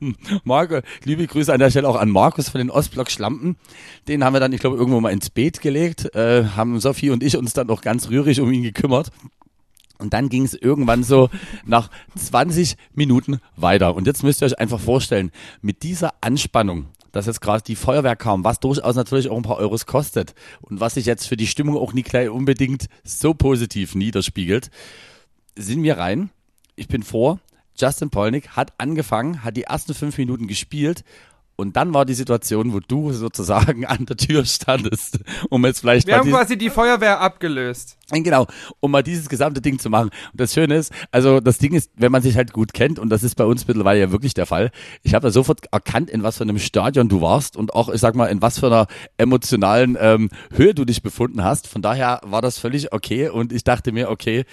[0.44, 3.56] Marco, liebe Grüße an der Stelle auch an Markus von den Ostblock Schlampen.
[4.08, 7.22] Den haben wir dann, ich glaube, irgendwo mal ins Beet gelegt, äh, haben Sophie und
[7.22, 9.10] ich uns dann noch ganz rührig um ihn gekümmert.
[9.98, 11.30] Und dann ging es irgendwann so
[11.64, 13.94] nach 20 Minuten weiter.
[13.94, 15.30] Und jetzt müsst ihr euch einfach vorstellen,
[15.60, 19.58] mit dieser Anspannung, dass jetzt gerade die Feuerwehr kam, was durchaus natürlich auch ein paar
[19.58, 23.94] Euros kostet und was sich jetzt für die Stimmung auch nicht gleich unbedingt so positiv
[23.94, 24.70] niederspiegelt,
[25.54, 26.30] sind wir rein.
[26.74, 27.38] Ich bin vor.
[27.78, 31.04] Justin Polnick hat angefangen, hat die ersten fünf Minuten gespielt
[31.56, 36.06] und dann war die Situation, wo du sozusagen an der Tür standest, um jetzt vielleicht
[36.06, 37.98] Wir haben quasi die Feuerwehr abgelöst.
[38.10, 38.46] Genau,
[38.80, 40.10] um mal dieses gesamte Ding zu machen.
[40.32, 43.08] Und das Schöne ist, also das Ding ist, wenn man sich halt gut kennt, und
[43.08, 44.70] das ist bei uns mittlerweile ja wirklich der Fall,
[45.02, 48.00] ich habe ja sofort erkannt, in was für einem Stadion du warst und auch, ich
[48.00, 48.86] sag mal, in was für einer
[49.16, 51.68] emotionalen ähm, Höhe du dich befunden hast.
[51.68, 54.44] Von daher war das völlig okay und ich dachte mir, okay,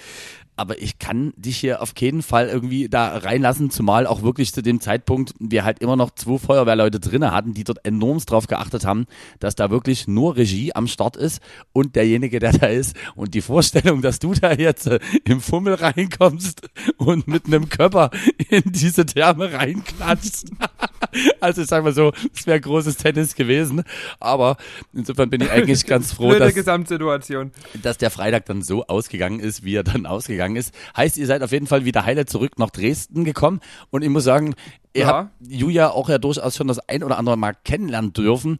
[0.60, 4.62] aber ich kann dich hier auf keinen Fall irgendwie da reinlassen, zumal auch wirklich zu
[4.62, 8.84] dem Zeitpunkt wir halt immer noch zwei Feuerwehrleute drinne hatten, die dort enormst drauf geachtet
[8.84, 9.06] haben,
[9.38, 11.40] dass da wirklich nur Regie am Start ist
[11.72, 12.94] und derjenige, der da ist.
[13.14, 16.68] Und die Vorstellung, dass du da jetzt äh, im Fummel reinkommst
[16.98, 18.10] und mit einem Körper
[18.50, 20.52] in diese Therme reinklatschst.
[21.40, 23.84] also ich sag mal so, es wäre großes Tennis gewesen.
[24.18, 24.56] Aber
[24.92, 27.52] insofern bin ich eigentlich ganz froh, dass, Gesamtsituation.
[27.82, 30.74] dass der Freitag dann so ausgegangen ist, wie er dann ausgegangen gegangen ist.
[30.96, 33.60] Heißt, ihr seid auf jeden Fall wieder heile zurück nach Dresden gekommen
[33.90, 34.54] und ich muss sagen,
[34.94, 35.06] ihr ja.
[35.08, 38.58] habt Julia auch ja durchaus schon das ein oder andere Mal kennenlernen dürfen.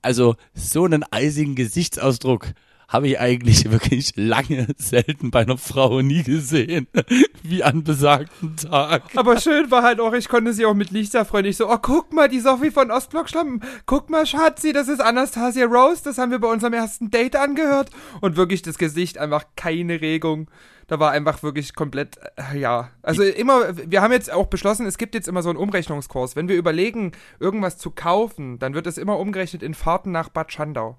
[0.00, 2.46] Also so einen eisigen Gesichtsausdruck
[2.88, 6.88] habe ich eigentlich wirklich lange selten bei einer Frau nie gesehen,
[7.42, 9.02] wie an besagten Tag.
[9.14, 11.44] Aber schön war halt auch, ich konnte sie auch mit Lichter freuen.
[11.44, 13.60] Ich so, oh, guck mal, die Sophie von Ostblock Schlampen.
[13.86, 16.02] Guck mal, Schatzi, das ist Anastasia Rose.
[16.02, 17.90] Das haben wir bei unserem ersten Date angehört.
[18.20, 20.48] Und wirklich das Gesicht einfach keine Regung
[20.88, 22.90] da war einfach wirklich komplett, äh, ja.
[23.02, 26.34] Also immer, wir haben jetzt auch beschlossen, es gibt jetzt immer so einen Umrechnungskurs.
[26.34, 30.50] Wenn wir überlegen, irgendwas zu kaufen, dann wird es immer umgerechnet in Fahrten nach Bad
[30.50, 30.96] Schandau.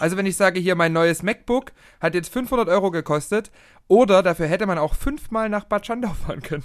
[0.00, 3.50] Also wenn ich sage, hier mein neues MacBook hat jetzt 500 Euro gekostet,
[3.86, 6.64] oder dafür hätte man auch fünfmal nach Bad Schandau fahren können.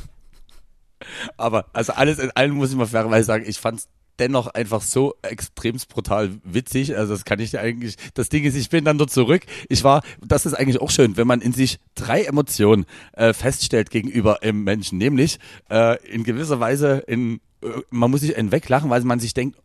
[1.38, 3.88] Aber, also alles in allem muss ich mal fairerweise sagen, ich fand's
[4.20, 6.96] dennoch einfach so extremst brutal witzig.
[6.98, 9.46] Also das kann ich eigentlich, das Ding ist, ich bin dann dort zurück.
[9.70, 13.90] Ich war, das ist eigentlich auch schön, wenn man in sich drei Emotionen äh, feststellt
[13.90, 18.90] gegenüber im Menschen, nämlich äh, in gewisser Weise in, äh, man muss sich einen weglachen,
[18.90, 19.58] weil man sich denkt,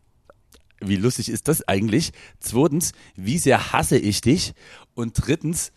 [0.81, 2.11] wie lustig ist das eigentlich?
[2.39, 4.53] Zweitens, wie sehr hasse ich dich?
[4.93, 5.73] Und drittens,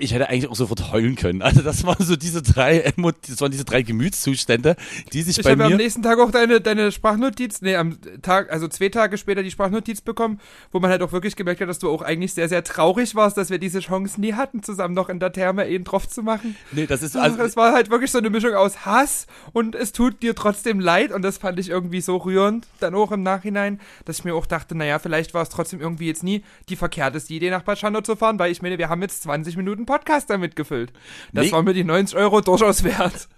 [0.00, 1.42] ich hätte eigentlich auch sofort heulen können.
[1.42, 2.92] Also das waren so diese drei,
[3.28, 4.76] das waren diese drei Gemütszustände,
[5.12, 5.64] die sich ich bei mir.
[5.64, 9.18] Ich habe am nächsten Tag auch deine, deine Sprachnotiz, nee, am Tag, also zwei Tage
[9.18, 10.40] später die Sprachnotiz bekommen,
[10.72, 13.36] wo man halt auch wirklich gemerkt hat, dass du auch eigentlich sehr, sehr traurig warst,
[13.36, 16.56] dass wir diese Chance nie hatten, zusammen noch in der Therme einen drauf zu machen.
[16.72, 17.40] Nee, das ist also.
[17.40, 21.12] Es war halt wirklich so eine Mischung aus Hass und es tut dir trotzdem leid
[21.12, 24.46] und das fand ich irgendwie so rührend, dann auch im Nachhinein, dass ich mir auch
[24.46, 28.00] dachte, naja, vielleicht war es trotzdem irgendwie jetzt nie die verkehrteste Idee, nach Bad Schandau
[28.00, 30.92] zu fahren, weil ich meine, wir haben jetzt 20 Minuten Podcast damit gefüllt.
[31.32, 31.52] Das Nee.
[31.52, 33.28] war mir die 90 Euro durchaus wert.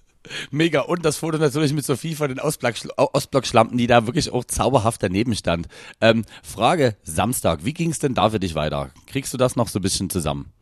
[0.50, 0.82] Mega.
[0.82, 5.02] Und das Foto natürlich mit Sophie von den Ostblock- Ostblock-Schlampen, die da wirklich auch zauberhaft
[5.02, 5.66] daneben stand.
[6.00, 8.90] Ähm, Frage, Samstag, wie ging's denn da für dich weiter?
[9.06, 10.52] Kriegst du das noch so ein bisschen zusammen?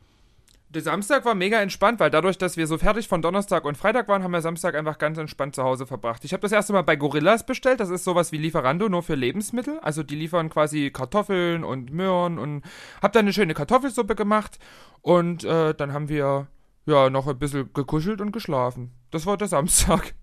[0.73, 4.07] Der Samstag war mega entspannt, weil dadurch, dass wir so fertig von Donnerstag und Freitag
[4.07, 6.25] waren, haben wir Samstag einfach ganz entspannt zu Hause verbracht.
[6.25, 7.81] Ich habe das erste Mal bei Gorillas bestellt.
[7.81, 9.81] Das ist sowas wie Lieferando, nur für Lebensmittel.
[9.81, 12.63] Also die liefern quasi Kartoffeln und Möhren und
[13.03, 14.61] hab dann eine schöne Kartoffelsuppe gemacht.
[15.03, 16.47] Und äh, dann haben wir
[16.87, 18.93] ja noch ein bisschen gekuschelt und geschlafen.
[19.11, 20.15] Das war der Samstag.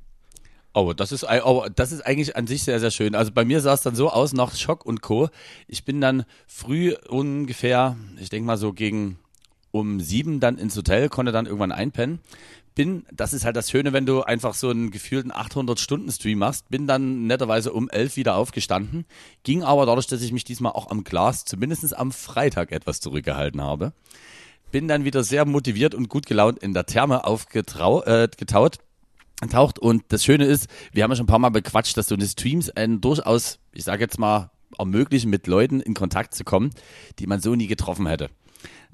[0.73, 3.15] Oh, das ist, oh, das ist eigentlich an sich sehr, sehr schön.
[3.15, 5.27] Also bei mir sah es dann so aus nach Schock und Co.
[5.67, 9.19] Ich bin dann früh ungefähr, ich denke mal so gegen
[9.71, 12.19] um sieben dann ins Hotel, konnte dann irgendwann einpennen.
[12.75, 16.86] Bin, das ist halt das Schöne, wenn du einfach so einen gefühlten 800-Stunden-Stream machst, bin
[16.86, 19.06] dann netterweise um elf wieder aufgestanden,
[19.41, 23.62] ging aber dadurch, dass ich mich diesmal auch am Glas, zumindest am Freitag etwas zurückgehalten
[23.62, 23.93] habe,
[24.71, 28.27] bin dann wieder sehr motiviert und gut gelaunt in der Therme aufgetaut, äh,
[29.49, 29.80] taucht.
[29.80, 32.27] Und das Schöne ist, wir haben ja schon ein paar Mal bequatscht, dass so eine
[32.27, 36.71] Streams einen durchaus, ich sage jetzt mal, ermöglichen, mit Leuten in Kontakt zu kommen,
[37.19, 38.30] die man so nie getroffen hätte.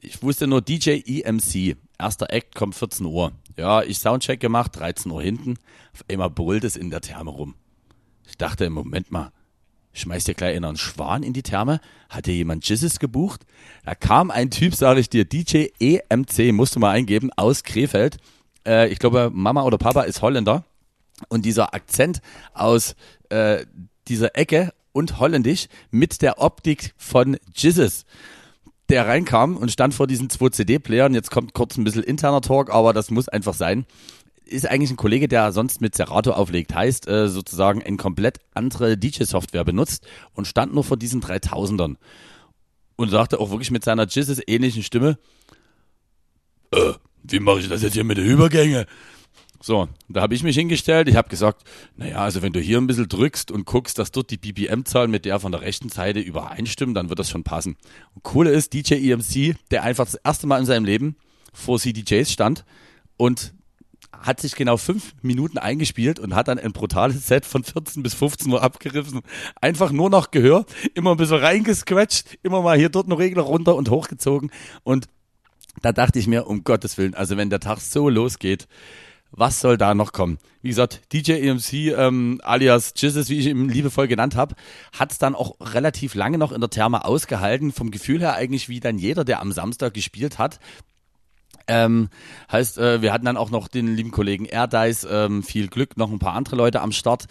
[0.06, 3.32] Ich wusste nur DJ EMC, erster Act kommt 14 Uhr.
[3.56, 5.56] Ja, ich Soundcheck gemacht, 13 Uhr hinten.
[5.94, 7.56] Auf einmal brüllt es in der Therme rum.
[8.28, 9.32] Ich dachte, im Moment mal,
[9.94, 11.80] schmeißt dir gleich einer einen Schwan in die Therme?
[12.10, 13.46] Hat dir jemand Jizzes gebucht?
[13.86, 18.18] Da kam ein Typ, sage ich dir, DJ EMC, musst du mal eingeben, aus Krefeld.
[18.68, 20.66] Äh, ich glaube, Mama oder Papa ist Holländer.
[21.30, 22.22] Und dieser Akzent
[22.54, 22.98] aus
[23.30, 23.66] äh,
[24.10, 28.06] dieser Ecke und holländisch mit der Optik von Jizzes
[28.94, 31.16] der reinkam und stand vor diesen zwei CD-Playern.
[31.16, 33.86] Jetzt kommt kurz ein bisschen interner Talk, aber das muss einfach sein.
[34.46, 36.76] Ist eigentlich ein Kollege, der sonst mit Serato auflegt.
[36.76, 41.96] Heißt äh, sozusagen eine komplett andere DJ-Software benutzt und stand nur vor diesen 3000ern.
[42.96, 45.18] Und sagte auch wirklich mit seiner Jizzes ähnlichen Stimme,
[46.72, 48.86] äh, wie mache ich das jetzt hier mit den Übergängen?
[49.66, 51.08] So, da habe ich mich hingestellt.
[51.08, 51.64] Ich habe gesagt,
[51.96, 55.24] naja, also wenn du hier ein bisschen drückst und guckst, dass dort die BPM-Zahl mit
[55.24, 57.78] der von der rechten Seite übereinstimmen, dann wird das schon passen.
[58.14, 61.16] Und coole ist, DJ EMC, der einfach das erste Mal in seinem Leben
[61.54, 62.66] vor CDJs stand
[63.16, 63.54] und
[64.12, 68.16] hat sich genau fünf Minuten eingespielt und hat dann ein brutales Set von 14 bis
[68.16, 69.22] 15 Uhr abgerissen.
[69.62, 73.76] Einfach nur noch Gehör, immer ein bisschen reingesquetscht, immer mal hier dort einen Regler runter
[73.76, 74.52] und hochgezogen.
[74.84, 75.08] Und
[75.82, 78.68] da dachte ich mir, um Gottes Willen, also wenn der Tag so losgeht,
[79.36, 80.38] was soll da noch kommen?
[80.62, 84.56] Wie gesagt, DJ EMC ähm, alias Jizzes, wie ich ihn liebevoll genannt habe,
[84.98, 87.72] hat es dann auch relativ lange noch in der Therme ausgehalten.
[87.72, 90.60] Vom Gefühl her eigentlich wie dann jeder, der am Samstag gespielt hat.
[91.68, 92.10] Ähm,
[92.52, 96.12] heißt, äh, wir hatten dann auch noch den lieben Kollegen Erdice, ähm, viel Glück, noch
[96.12, 97.26] ein paar andere Leute am Start.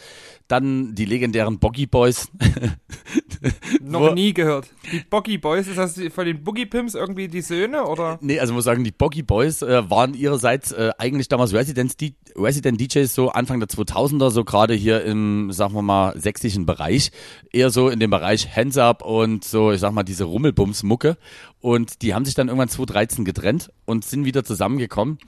[0.49, 2.31] Dann die legendären Boggy Boys.
[3.81, 4.68] Noch nie gehört.
[4.92, 8.18] Die Boggy Boys, ist das von den Boogie Pimps irgendwie die Söhne oder?
[8.21, 12.81] Nee, also muss sagen, die Boggy Boys äh, waren ihrerseits äh, eigentlich damals D Resident
[12.81, 17.11] DJs so Anfang der 2000er, so gerade hier im, sagen wir mal, sächsischen Bereich.
[17.53, 21.16] Eher so in dem Bereich Hands Up und so, ich sag mal, diese Rummelbums-Mucke.
[21.62, 25.18] Und die haben sich dann irgendwann 2013 getrennt und sind wieder zusammengekommen.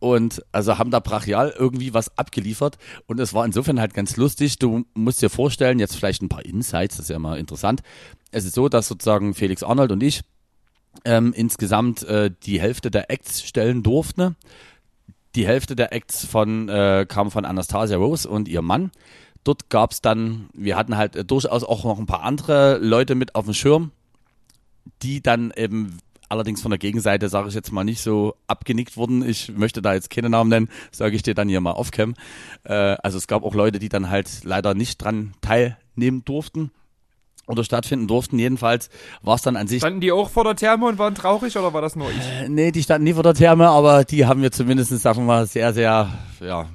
[0.00, 2.76] Und also haben da brachial irgendwie was abgeliefert.
[3.06, 4.58] Und es war insofern halt ganz lustig.
[4.58, 7.82] Du musst dir vorstellen, jetzt vielleicht ein paar Insights, das ist ja immer interessant.
[8.32, 10.22] Es ist so, dass sozusagen Felix Arnold und ich
[11.04, 14.36] ähm, insgesamt äh, die Hälfte der Acts stellen durften.
[15.36, 18.90] Die Hälfte der Acts von, äh, kam von Anastasia Rose und ihrem Mann.
[19.44, 23.36] Dort gab's dann, wir hatten halt äh, durchaus auch noch ein paar andere Leute mit
[23.36, 23.92] auf dem Schirm,
[25.02, 29.28] die dann eben allerdings von der Gegenseite, sage ich jetzt mal, nicht so abgenickt wurden.
[29.28, 32.14] Ich möchte da jetzt keine Namen nennen, sage ich dir dann hier mal off-cam.
[32.64, 36.70] Äh, also es gab auch Leute, die dann halt leider nicht dran teilnehmen durften
[37.46, 38.38] oder stattfinden durften.
[38.38, 38.90] Jedenfalls
[39.22, 41.74] war es dann an sich Standen die auch vor der Therme und waren traurig oder
[41.74, 42.44] war das nur ich?
[42.44, 45.24] Äh, Nee, die standen nie vor der Therme, aber die haben mir zumindest, sagen wir
[45.24, 46.08] mal, sehr, sehr,
[46.40, 46.68] ja,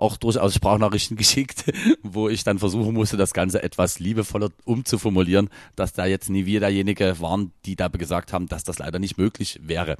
[0.00, 1.64] auch durchaus Sprachnachrichten geschickt,
[2.02, 6.60] wo ich dann versuchen musste, das Ganze etwas liebevoller umzuformulieren, dass da jetzt nie wir
[6.60, 9.96] derjenige waren, die da gesagt haben, dass das leider nicht möglich wäre.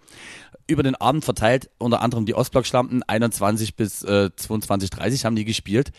[0.66, 5.44] Über den Abend verteilt, unter anderem die Ostblock-Schlampen, 21 bis äh, 22, 30 haben die
[5.44, 5.92] gespielt.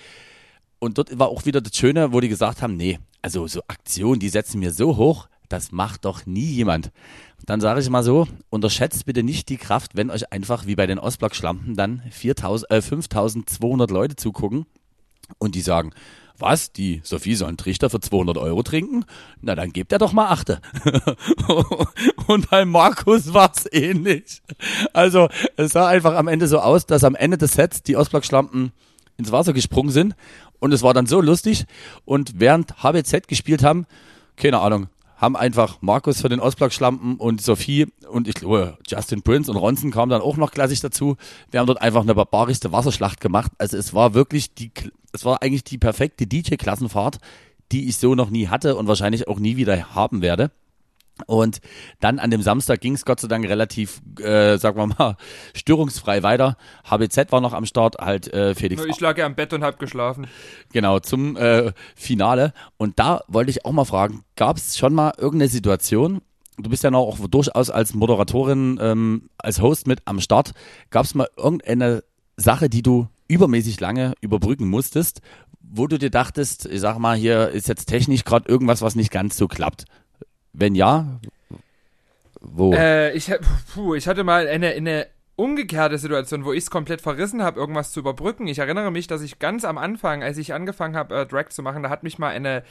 [0.79, 4.19] Und dort war auch wieder das Schöne, wo die gesagt haben, nee, also so Aktionen,
[4.19, 6.91] die setzen wir so hoch, das macht doch nie jemand.
[7.45, 10.87] Dann sage ich mal so, unterschätzt bitte nicht die Kraft, wenn euch einfach wie bei
[10.87, 14.65] den Ostblock-Schlampen dann 4000, äh, 5200 Leute zugucken
[15.39, 15.91] und die sagen,
[16.37, 19.05] was, die Sophie soll einen Trichter für 200 Euro trinken?
[19.41, 20.59] Na, dann gebt er doch mal Achte.
[22.27, 24.41] und bei Markus war es ähnlich.
[24.91, 28.71] Also, es sah einfach am Ende so aus, dass am Ende des Sets die Ostblock-Schlampen
[29.17, 30.15] ins Wasser gesprungen sind
[30.59, 31.65] und es war dann so lustig
[32.05, 33.85] und während HBZ gespielt haben,
[34.35, 34.87] keine Ahnung,
[35.21, 39.91] haben einfach Markus für den Ostblock-Schlampen und Sophie und ich glaube Justin Prince und Ronson
[39.91, 41.15] kam dann auch noch klassisch dazu.
[41.51, 43.51] Wir haben dort einfach eine barbarischste Wasserschlacht gemacht.
[43.59, 44.71] Also es war wirklich die,
[45.13, 47.19] es war eigentlich die perfekte DJ-Klassenfahrt,
[47.71, 50.49] die ich so noch nie hatte und wahrscheinlich auch nie wieder haben werde.
[51.23, 51.59] Und
[51.99, 55.17] dann an dem Samstag ging es Gott sei Dank relativ, äh, sagen wir mal,
[55.55, 56.57] störungsfrei weiter.
[56.89, 58.83] HBZ war noch am Start, halt äh, Felix.
[58.85, 60.27] Ich lag ja am Bett und hab geschlafen.
[60.73, 62.53] Genau, zum äh, Finale.
[62.77, 66.21] Und da wollte ich auch mal fragen, gab es schon mal irgendeine Situation,
[66.57, 70.51] du bist ja noch auch durchaus als Moderatorin, ähm, als Host mit am Start,
[70.89, 72.03] gab es mal irgendeine
[72.37, 75.21] Sache, die du übermäßig lange überbrücken musstest,
[75.61, 79.11] wo du dir dachtest, ich sag mal, hier ist jetzt technisch gerade irgendwas, was nicht
[79.11, 79.85] ganz so klappt.
[80.53, 81.19] Wenn ja,
[82.41, 82.73] wo?
[82.73, 83.31] Äh, ich,
[83.73, 87.91] puh, ich hatte mal eine, eine umgekehrte Situation, wo ich es komplett verrissen habe, irgendwas
[87.91, 88.47] zu überbrücken.
[88.47, 91.63] Ich erinnere mich, dass ich ganz am Anfang, als ich angefangen habe, äh, Drag zu
[91.63, 92.63] machen, da hat mich mal eine,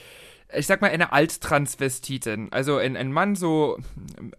[0.53, 3.77] ich sag mal, eine Alttransvestitin, also ein, ein Mann so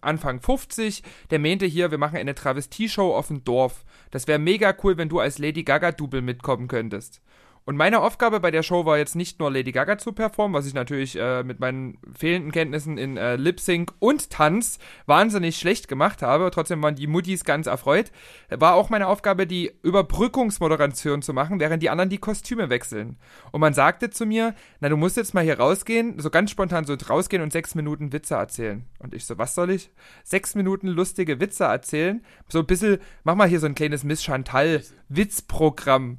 [0.00, 3.84] Anfang 50, der meinte hier, wir machen eine Travestie-Show auf dem Dorf.
[4.10, 7.20] Das wäre mega cool, wenn du als Lady Gaga-Double mitkommen könntest.
[7.64, 10.66] Und meine Aufgabe bei der Show war jetzt nicht nur Lady Gaga zu performen, was
[10.66, 15.86] ich natürlich äh, mit meinen fehlenden Kenntnissen in äh, Lip Sync und Tanz wahnsinnig schlecht
[15.86, 16.50] gemacht habe.
[16.50, 18.10] Trotzdem waren die Muttis ganz erfreut.
[18.50, 23.16] War auch meine Aufgabe, die Überbrückungsmoderation zu machen, während die anderen die Kostüme wechseln.
[23.52, 26.84] Und man sagte zu mir, na, du musst jetzt mal hier rausgehen, so ganz spontan
[26.84, 28.86] so rausgehen und sechs Minuten Witze erzählen.
[28.98, 29.90] Und ich so, was soll ich?
[30.24, 32.24] Sechs Minuten lustige Witze erzählen?
[32.48, 36.18] So ein bisschen, mach mal hier so ein kleines Miss Chantal Witzprogramm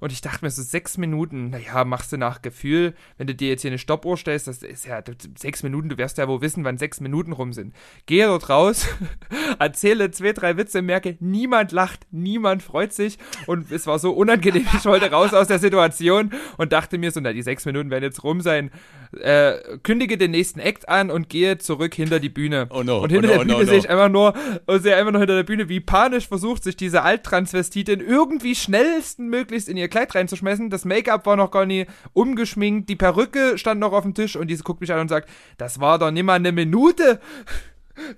[0.00, 3.48] und ich dachte mir so, sechs Minuten, naja, machst du nach Gefühl, wenn du dir
[3.48, 5.02] jetzt hier eine Stoppuhr stellst, das ist ja
[5.38, 7.74] sechs Minuten, du wirst ja wohl wissen, wann sechs Minuten rum sind.
[8.06, 8.86] Gehe dort raus,
[9.58, 14.66] erzähle zwei, drei Witze, merke, niemand lacht, niemand freut sich und es war so unangenehm,
[14.74, 18.04] ich wollte raus aus der Situation und dachte mir so, na, die sechs Minuten werden
[18.04, 18.70] jetzt rum sein.
[19.18, 22.68] Äh, kündige den nächsten Act an und gehe zurück hinter die Bühne.
[22.70, 24.34] Oh no, und hinter oh no, der Bühne oh no, sehe ich einfach nur,
[24.78, 29.68] sehe einfach nur hinter der Bühne, wie panisch versucht sich diese Alttransvestitin irgendwie schnellsten möglichst
[29.68, 30.70] in ihr Kleid reinzuschmeißen.
[30.70, 34.48] Das Make-up war noch gar nie umgeschminkt, die Perücke stand noch auf dem Tisch und
[34.48, 37.20] diese guckt mich an und sagt, das war doch nimmer eine Minute.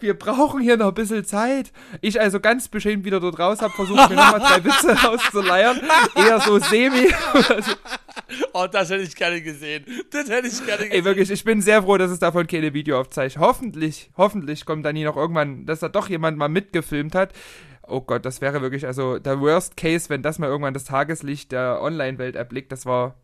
[0.01, 1.73] Wir brauchen hier noch ein bisschen Zeit.
[2.01, 5.81] Ich also ganz beschämt wieder dort raus, habe versucht, mir nochmal drei Witze auszuleiern.
[6.15, 7.09] Eher so semi.
[8.53, 9.85] oh, das hätte ich gerne gesehen.
[10.11, 10.93] Das hätte ich gerne gesehen.
[10.93, 13.45] Ey, wirklich, ich bin sehr froh, dass es davon keine Videoaufzeichnung.
[13.45, 17.33] Hoffentlich, hoffentlich kommt dann nie noch irgendwann, dass da doch jemand mal mitgefilmt hat
[17.93, 21.53] oh Gott, das wäre wirklich, also der Worst Case, wenn das mal irgendwann das Tageslicht
[21.53, 23.17] der Online-Welt erblickt, das war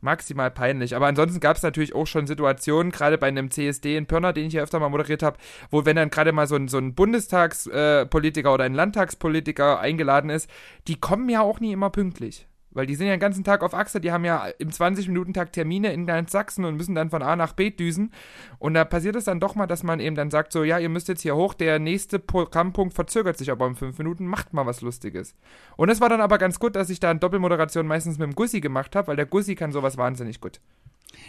[0.00, 0.96] maximal peinlich.
[0.96, 4.46] Aber ansonsten gab es natürlich auch schon Situationen, gerade bei einem CSD in Pirna, den
[4.46, 5.38] ich ja öfter mal moderiert habe,
[5.70, 10.30] wo wenn dann gerade mal so ein, so ein Bundestagspolitiker äh, oder ein Landtagspolitiker eingeladen
[10.30, 10.48] ist,
[10.88, 12.46] die kommen ja auch nie immer pünktlich.
[12.74, 15.92] Weil die sind ja den ganzen Tag auf Achse, die haben ja im 20-Minuten-Tag Termine
[15.92, 18.12] in ganz Sachsen und müssen dann von A nach B düsen.
[18.58, 20.88] Und da passiert es dann doch mal, dass man eben dann sagt, so, ja, ihr
[20.88, 24.66] müsst jetzt hier hoch, der nächste Programmpunkt verzögert sich aber um fünf Minuten, macht mal
[24.66, 25.34] was Lustiges.
[25.76, 28.34] Und es war dann aber ganz gut, dass ich da eine Doppelmoderation meistens mit dem
[28.34, 30.60] Gussi gemacht habe, weil der Gussi kann sowas wahnsinnig gut.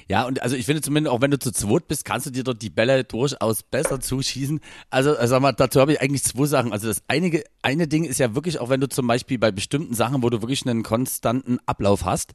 [0.08, 2.44] Ja, und also ich finde zumindest, auch wenn du zu zweit bist, kannst du dir
[2.44, 4.60] dort die Bälle durchaus besser zuschießen.
[4.90, 6.74] Also, also sag mal, dazu habe ich eigentlich zwei Sachen.
[6.74, 9.94] Also das eine, eine Ding ist ja wirklich, auch wenn du zum Beispiel bei bestimmten
[9.94, 12.34] Sachen, wo du wirklich einen konstanten Ablauf hast,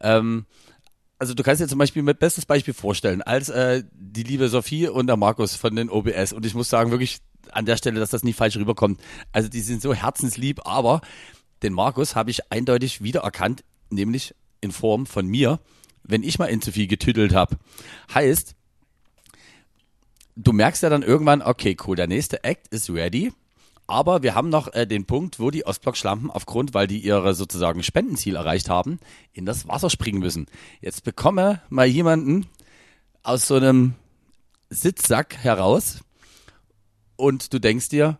[0.00, 0.46] ähm,
[1.18, 4.88] also du kannst dir zum Beispiel mit bestes Beispiel vorstellen, als äh, die liebe Sophie
[4.88, 6.32] und der Markus von den OBS.
[6.32, 7.20] Und ich muss sagen, wirklich
[7.52, 9.00] an der Stelle, dass das nicht falsch rüberkommt.
[9.30, 11.00] Also die sind so herzenslieb, aber
[11.62, 15.60] den Markus habe ich eindeutig wiedererkannt, nämlich in Form von mir
[16.04, 17.56] wenn ich mal in zu viel getüdelt habe.
[18.12, 18.54] Heißt,
[20.36, 23.32] du merkst ja dann irgendwann, okay, cool, der nächste Act ist ready.
[23.86, 27.82] Aber wir haben noch äh, den Punkt, wo die Ostblock-Schlampen aufgrund, weil die ihre sozusagen
[27.82, 28.98] Spendenziel erreicht haben,
[29.32, 30.46] in das Wasser springen müssen.
[30.80, 32.46] Jetzt bekomme mal jemanden
[33.22, 33.94] aus so einem
[34.70, 36.00] Sitzsack heraus
[37.16, 38.18] und du denkst dir,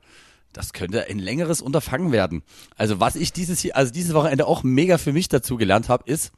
[0.52, 2.42] das könnte ein längeres Unterfangen werden.
[2.76, 6.32] Also was ich dieses also dieses Wochenende auch mega für mich dazu gelernt habe, ist,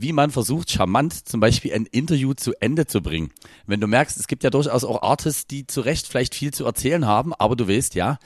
[0.00, 3.30] wie man versucht, charmant zum Beispiel ein Interview zu Ende zu bringen.
[3.66, 6.64] Wenn du merkst, es gibt ja durchaus auch Artists, die zu Recht vielleicht viel zu
[6.64, 8.18] erzählen haben, aber du weißt ja,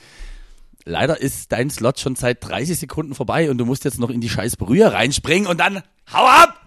[0.85, 4.21] leider ist dein Slot schon seit 30 Sekunden vorbei und du musst jetzt noch in
[4.21, 5.83] die scheiß Brühe reinspringen und dann
[6.13, 6.61] hau ab!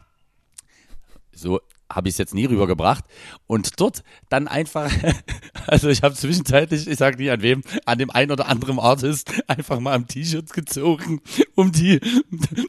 [1.33, 3.05] So habe ich es jetzt nie rübergebracht.
[3.47, 4.91] Und dort dann einfach,
[5.67, 9.31] also ich habe zwischenzeitlich, ich sage nicht an wem, an dem ein oder anderen Artist
[9.47, 11.21] einfach mal am T-Shirt gezogen,
[11.55, 11.99] um die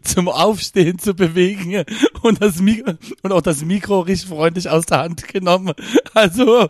[0.02, 1.84] zum Aufstehen zu bewegen
[2.22, 5.74] und das Mikro, und auch das Mikro richtig freundlich aus der Hand genommen.
[6.14, 6.68] Also,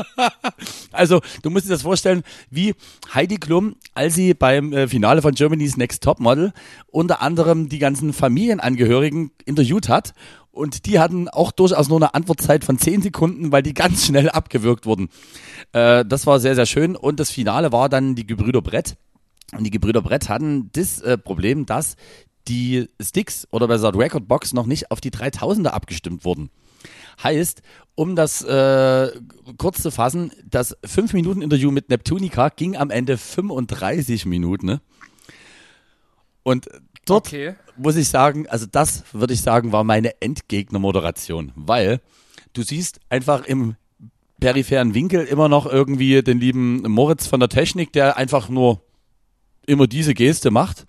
[0.92, 2.74] also du musst dir das vorstellen, wie
[3.12, 6.52] Heidi Klum, als sie beim äh, Finale von Germany's Next Top Model
[6.90, 10.14] unter anderem die ganzen Familienangehörigen interviewt hat
[10.54, 14.30] Und die hatten auch durchaus nur eine Antwortzeit von 10 Sekunden, weil die ganz schnell
[14.30, 15.08] abgewürgt wurden.
[15.72, 16.94] Äh, das war sehr, sehr schön.
[16.94, 18.96] Und das Finale war dann die Gebrüder Brett.
[19.52, 21.96] Und die Gebrüder Brett hatten das äh, Problem, dass
[22.46, 26.50] die Sticks oder besser Recordbox noch nicht auf die 3000er abgestimmt wurden.
[27.22, 27.62] Heißt,
[27.96, 29.10] um das äh,
[29.58, 34.66] kurz zu fassen, das 5-Minuten-Interview mit Neptunica ging am Ende 35 Minuten.
[34.66, 34.80] Ne?
[36.44, 36.68] Und
[37.04, 37.54] dort Okay.
[37.76, 42.00] muss ich sagen, also das würde ich sagen, war meine Endgegner-Moderation, weil
[42.52, 43.76] du siehst einfach im
[44.40, 48.82] peripheren Winkel immer noch irgendwie den lieben Moritz von der Technik, der einfach nur
[49.66, 50.84] immer diese Geste macht.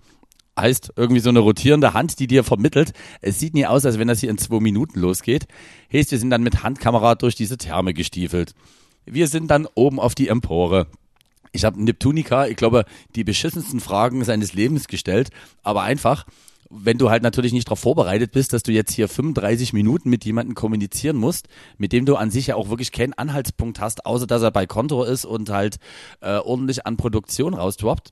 [0.58, 2.94] Heißt irgendwie so eine rotierende Hand, die dir vermittelt.
[3.22, 5.48] Es sieht nie aus, als wenn das hier in zwei Minuten losgeht.
[5.92, 8.54] Heißt, wir sind dann mit Handkamera durch diese Therme gestiefelt.
[9.06, 10.88] Wir sind dann oben auf die Empore.
[11.56, 15.30] Ich habe Neptunica, ich glaube, die beschissensten Fragen seines Lebens gestellt,
[15.64, 16.26] aber einfach,
[16.70, 20.26] wenn du halt natürlich nicht darauf vorbereitet bist, dass du jetzt hier 35 Minuten mit
[20.26, 24.28] jemandem kommunizieren musst, mit dem du an sich ja auch wirklich keinen Anhaltspunkt hast, außer
[24.28, 25.78] dass er bei Konto ist und halt
[26.22, 28.12] äh, ordentlich an Produktion rausdroppt.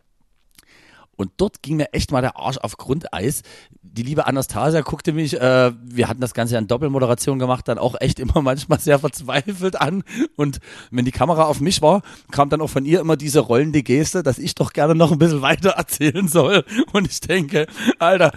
[1.15, 3.43] Und dort ging mir echt mal der Arsch auf Grundeis.
[3.81, 7.77] Die liebe Anastasia guckte mich, äh, wir hatten das Ganze ja in Doppelmoderation gemacht, dann
[7.77, 10.03] auch echt immer manchmal sehr verzweifelt an.
[10.35, 10.59] Und
[10.91, 14.23] wenn die Kamera auf mich war, kam dann auch von ihr immer diese rollende Geste,
[14.23, 16.65] dass ich doch gerne noch ein bisschen weiter erzählen soll.
[16.91, 17.67] Und ich denke,
[17.99, 18.31] Alter,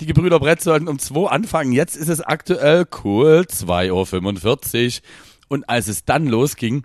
[0.00, 1.72] die Gebrüder Brett sollten um zwei anfangen.
[1.72, 5.02] Jetzt ist es aktuell cool, 2.45 Uhr.
[5.48, 6.84] Und als es dann losging,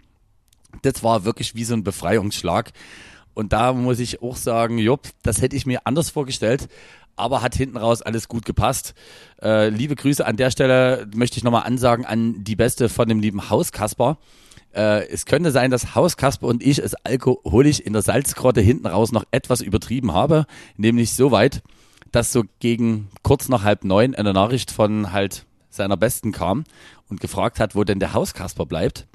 [0.84, 2.72] das war wirklich wie so ein Befreiungsschlag.
[3.40, 6.68] Und da muss ich auch sagen, Jupp, das hätte ich mir anders vorgestellt,
[7.16, 8.94] aber hat hinten raus alles gut gepasst.
[9.42, 13.22] Äh, liebe Grüße an der Stelle möchte ich nochmal ansagen an die Beste von dem
[13.22, 14.18] lieben Haus Kasper.
[14.76, 18.88] Äh, es könnte sein, dass Haus Kasper und ich es alkoholisch in der Salzgrotte hinten
[18.88, 21.64] raus noch etwas übertrieben habe, nämlich so weit,
[22.12, 26.66] dass so gegen kurz nach halb neun eine Nachricht von halt seiner Besten kam
[27.10, 29.08] und gefragt hat, wo denn der Hauskasper bleibt.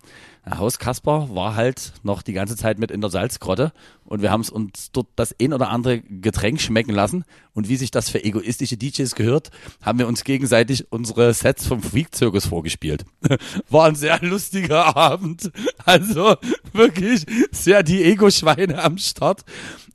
[0.46, 3.72] Der Hauskasper war halt noch die ganze Zeit mit in der Salzgrotte
[4.04, 7.90] und wir haben uns dort das ein oder andere Getränk schmecken lassen und wie sich
[7.90, 13.06] das für egoistische DJs gehört, haben wir uns gegenseitig unsere Sets vom Freak-Zirkus vorgespielt.
[13.70, 15.50] War ein sehr lustiger Abend.
[15.86, 16.36] Also
[16.72, 19.44] wirklich sehr die Ego-Schweine am Start.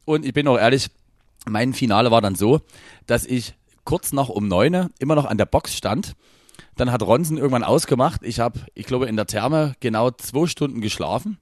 [0.05, 0.89] Und ich bin auch ehrlich,
[1.45, 2.61] mein Finale war dann so,
[3.05, 6.15] dass ich kurz nach um neun immer noch an der Box stand.
[6.79, 8.21] Dann hat Ronsen irgendwann ausgemacht.
[8.23, 11.37] Ich habe, ich glaube, in der Therme genau zwei Stunden geschlafen.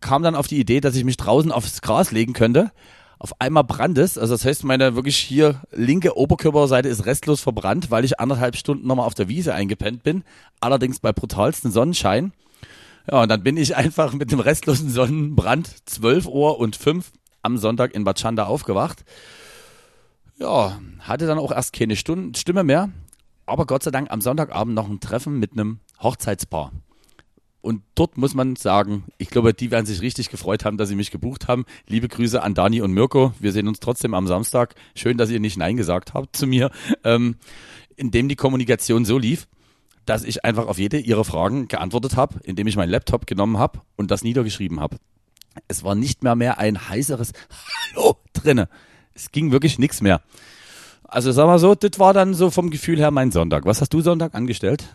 [0.00, 2.72] Kam dann auf die Idee, dass ich mich draußen aufs Gras legen könnte.
[3.18, 4.16] Auf einmal brannt es.
[4.16, 8.86] Also das heißt, meine wirklich hier linke Oberkörperseite ist restlos verbrannt, weil ich anderthalb Stunden
[8.86, 10.24] nochmal auf der Wiese eingepennt bin.
[10.60, 12.32] Allerdings bei brutalsten Sonnenschein.
[13.10, 17.58] Ja, und dann bin ich einfach mit dem restlosen Sonnenbrand 12 Uhr und 5 am
[17.58, 19.04] Sonntag in Bad Chanda aufgewacht.
[20.38, 22.88] Ja, hatte dann auch erst keine Stunde, Stimme mehr,
[23.48, 26.72] aber Gott sei Dank am Sonntagabend noch ein Treffen mit einem Hochzeitspaar.
[27.60, 30.94] Und dort muss man sagen, ich glaube, die werden sich richtig gefreut haben, dass sie
[30.94, 31.64] mich gebucht haben.
[31.86, 33.32] Liebe Grüße an Dani und Mirko.
[33.40, 34.74] Wir sehen uns trotzdem am Samstag.
[34.94, 36.70] Schön, dass ihr nicht Nein gesagt habt zu mir.
[37.04, 37.36] Ähm,
[37.96, 39.48] indem die Kommunikation so lief,
[40.06, 43.82] dass ich einfach auf jede ihrer Fragen geantwortet habe, indem ich meinen Laptop genommen habe
[43.96, 44.96] und das niedergeschrieben habe.
[45.66, 47.32] Es war nicht mehr mehr ein heißeres
[47.92, 48.68] Hallo drinne.
[49.14, 50.22] Es ging wirklich nichts mehr.
[51.08, 53.64] Also sag mal so, das war dann so vom Gefühl her mein Sonntag.
[53.64, 54.94] Was hast du Sonntag angestellt?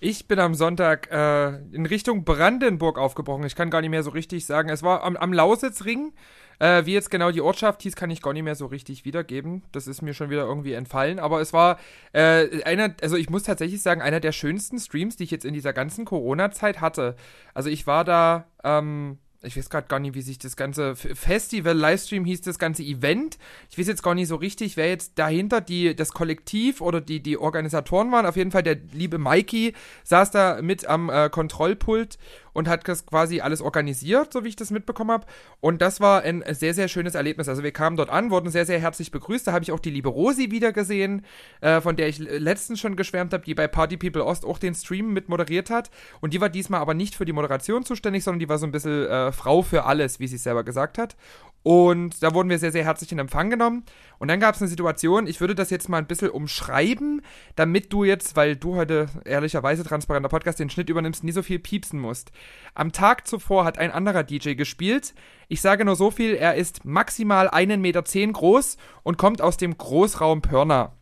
[0.00, 3.44] Ich bin am Sonntag äh, in Richtung Brandenburg aufgebrochen.
[3.44, 4.70] Ich kann gar nicht mehr so richtig sagen.
[4.70, 6.12] Es war am, am Lausitzring.
[6.58, 9.62] Äh, wie jetzt genau die Ortschaft hieß, kann ich gar nicht mehr so richtig wiedergeben.
[9.70, 11.18] Das ist mir schon wieder irgendwie entfallen.
[11.18, 11.78] Aber es war
[12.12, 15.54] äh, einer, also ich muss tatsächlich sagen, einer der schönsten Streams, die ich jetzt in
[15.54, 17.14] dieser ganzen Corona-Zeit hatte.
[17.52, 21.76] Also ich war da, ähm, ich weiß gerade gar nicht, wie sich das ganze Festival,
[21.76, 23.38] Livestream hieß das ganze Event.
[23.70, 27.20] Ich weiß jetzt gar nicht so richtig, wer jetzt dahinter die, das Kollektiv oder die,
[27.20, 28.26] die Organisatoren waren.
[28.26, 29.74] Auf jeden Fall der liebe Mikey
[30.04, 32.18] saß da mit am äh, Kontrollpult
[32.52, 35.26] und hat das quasi alles organisiert, so wie ich das mitbekommen habe.
[35.60, 37.48] Und das war ein sehr, sehr schönes Erlebnis.
[37.48, 39.46] Also wir kamen dort an, wurden sehr, sehr herzlich begrüßt.
[39.46, 41.24] Da habe ich auch die liebe Rosi wieder gesehen,
[41.60, 44.74] äh, von der ich letztens schon geschwärmt habe, die bei Party People Ost auch den
[44.74, 45.90] Stream mit moderiert hat.
[46.20, 48.72] Und die war diesmal aber nicht für die Moderation zuständig, sondern die war so ein
[48.72, 51.16] bisschen äh, Frau für alles, wie sie es selber gesagt hat.
[51.62, 53.84] Und da wurden wir sehr, sehr herzlich in Empfang genommen.
[54.18, 57.22] Und dann gab es eine Situation, ich würde das jetzt mal ein bisschen umschreiben,
[57.54, 61.60] damit du jetzt, weil du heute ehrlicherweise transparenter Podcast den Schnitt übernimmst, nie so viel
[61.60, 62.32] piepsen musst.
[62.74, 65.14] Am Tag zuvor hat ein anderer DJ gespielt.
[65.48, 69.76] Ich sage nur so viel, er ist maximal 1,10 Meter groß und kommt aus dem
[69.76, 70.96] Großraum Pörner.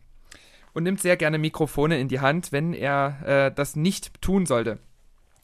[0.73, 4.79] Und nimmt sehr gerne Mikrofone in die Hand, wenn er äh, das nicht tun sollte.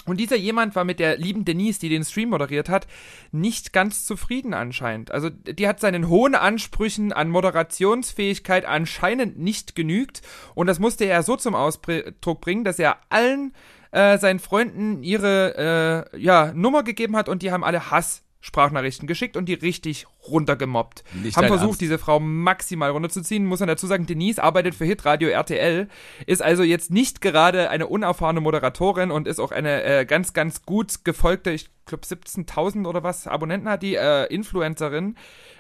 [0.07, 2.87] Und dieser jemand war mit der lieben Denise, die den Stream moderiert hat,
[3.31, 5.11] nicht ganz zufrieden anscheinend.
[5.11, 10.21] Also die hat seinen hohen Ansprüchen an Moderationsfähigkeit anscheinend nicht genügt.
[10.55, 13.53] Und das musste er so zum Ausdruck bringen, dass er allen
[13.91, 19.07] äh, seinen Freunden ihre äh, ja, Nummer gegeben hat und die haben alle Hass Sprachnachrichten
[19.07, 21.03] geschickt und die richtig runtergemobbt.
[21.13, 21.81] Nicht Haben versucht, Ernst.
[21.81, 23.45] diese Frau maximal runterzuziehen.
[23.45, 25.87] Muss man dazu sagen, Denise arbeitet für Hitradio RTL,
[26.25, 30.63] ist also jetzt nicht gerade eine unerfahrene Moderatorin und ist auch eine äh, ganz, ganz
[30.63, 35.15] gut gefolgte, ich glaube 17.000 oder was Abonnenten hat die äh, Influencerin,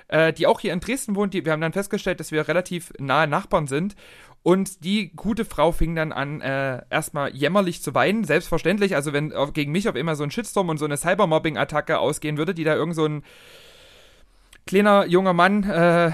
[0.07, 1.33] äh, die auch hier in Dresden wohnt.
[1.33, 3.95] Die, wir haben dann festgestellt, dass wir relativ nahe Nachbarn sind.
[4.43, 8.23] Und die gute Frau fing dann an, äh, erstmal jämmerlich zu weinen.
[8.23, 11.99] Selbstverständlich, also wenn auf, gegen mich auf immer so ein Shitstorm und so eine Cybermobbing-Attacke
[11.99, 13.23] ausgehen würde, die da irgend so ein
[14.65, 16.11] kleiner junger Mann äh,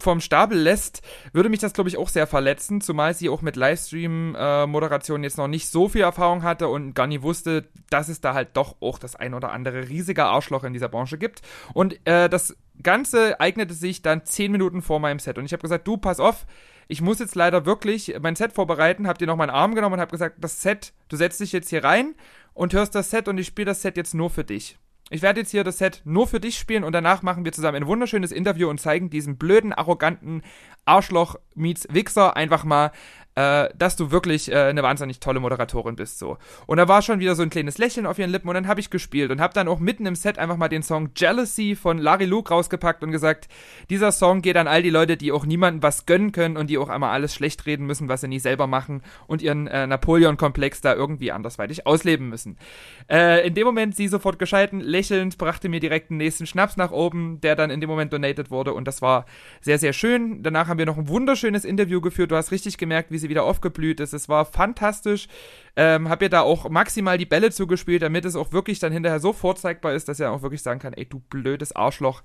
[0.00, 1.02] vom Stapel lässt,
[1.32, 5.46] würde mich das, glaube ich, auch sehr verletzen, zumal sie auch mit Livestream-Moderation jetzt noch
[5.46, 8.98] nicht so viel Erfahrung hatte und gar nie wusste, dass es da halt doch auch
[8.98, 11.42] das ein oder andere riesige Arschloch in dieser Branche gibt.
[11.72, 15.38] Und äh, das Ganze eignete sich dann zehn Minuten vor meinem Set.
[15.38, 16.46] Und ich habe gesagt, du, pass auf,
[16.88, 20.00] ich muss jetzt leider wirklich mein Set vorbereiten, hab dir noch meinen Arm genommen und
[20.00, 22.16] hab gesagt, das Set, du setzt dich jetzt hier rein
[22.54, 24.78] und hörst das Set und ich spiele das Set jetzt nur für dich.
[25.12, 27.78] Ich werde jetzt hier das Set nur für dich spielen und danach machen wir zusammen
[27.78, 30.42] ein wunderschönes Interview und zeigen diesem blöden, arroganten
[30.84, 32.92] Arschloch meets Wichser einfach mal,
[33.40, 36.36] äh, dass du wirklich äh, eine wahnsinnig tolle Moderatorin bist so.
[36.66, 38.80] Und da war schon wieder so ein kleines Lächeln auf ihren Lippen und dann habe
[38.80, 41.98] ich gespielt und habe dann auch mitten im Set einfach mal den Song Jealousy von
[41.98, 43.48] Larry Luke rausgepackt und gesagt,
[43.88, 46.78] dieser Song geht an all die Leute, die auch niemandem was gönnen können und die
[46.78, 50.80] auch einmal alles schlecht reden müssen, was sie nie selber machen und ihren äh, Napoleon-Komplex
[50.80, 52.58] da irgendwie andersweitig ausleben müssen.
[53.08, 56.90] Äh, in dem Moment sie sofort gescheiten, lächelnd, brachte mir direkt den nächsten Schnaps nach
[56.90, 59.24] oben, der dann in dem Moment donated wurde und das war
[59.60, 60.42] sehr, sehr schön.
[60.42, 62.30] Danach haben wir noch ein wunderschönes Interview geführt.
[62.30, 64.12] Du hast richtig gemerkt, wie sie wieder aufgeblüht ist.
[64.12, 65.28] Es war fantastisch.
[65.76, 69.20] Ähm, hab ihr da auch maximal die Bälle zugespielt, damit es auch wirklich dann hinterher
[69.20, 72.22] so vorzeigbar ist, dass er auch wirklich sagen kann, ey, du blödes Arschloch.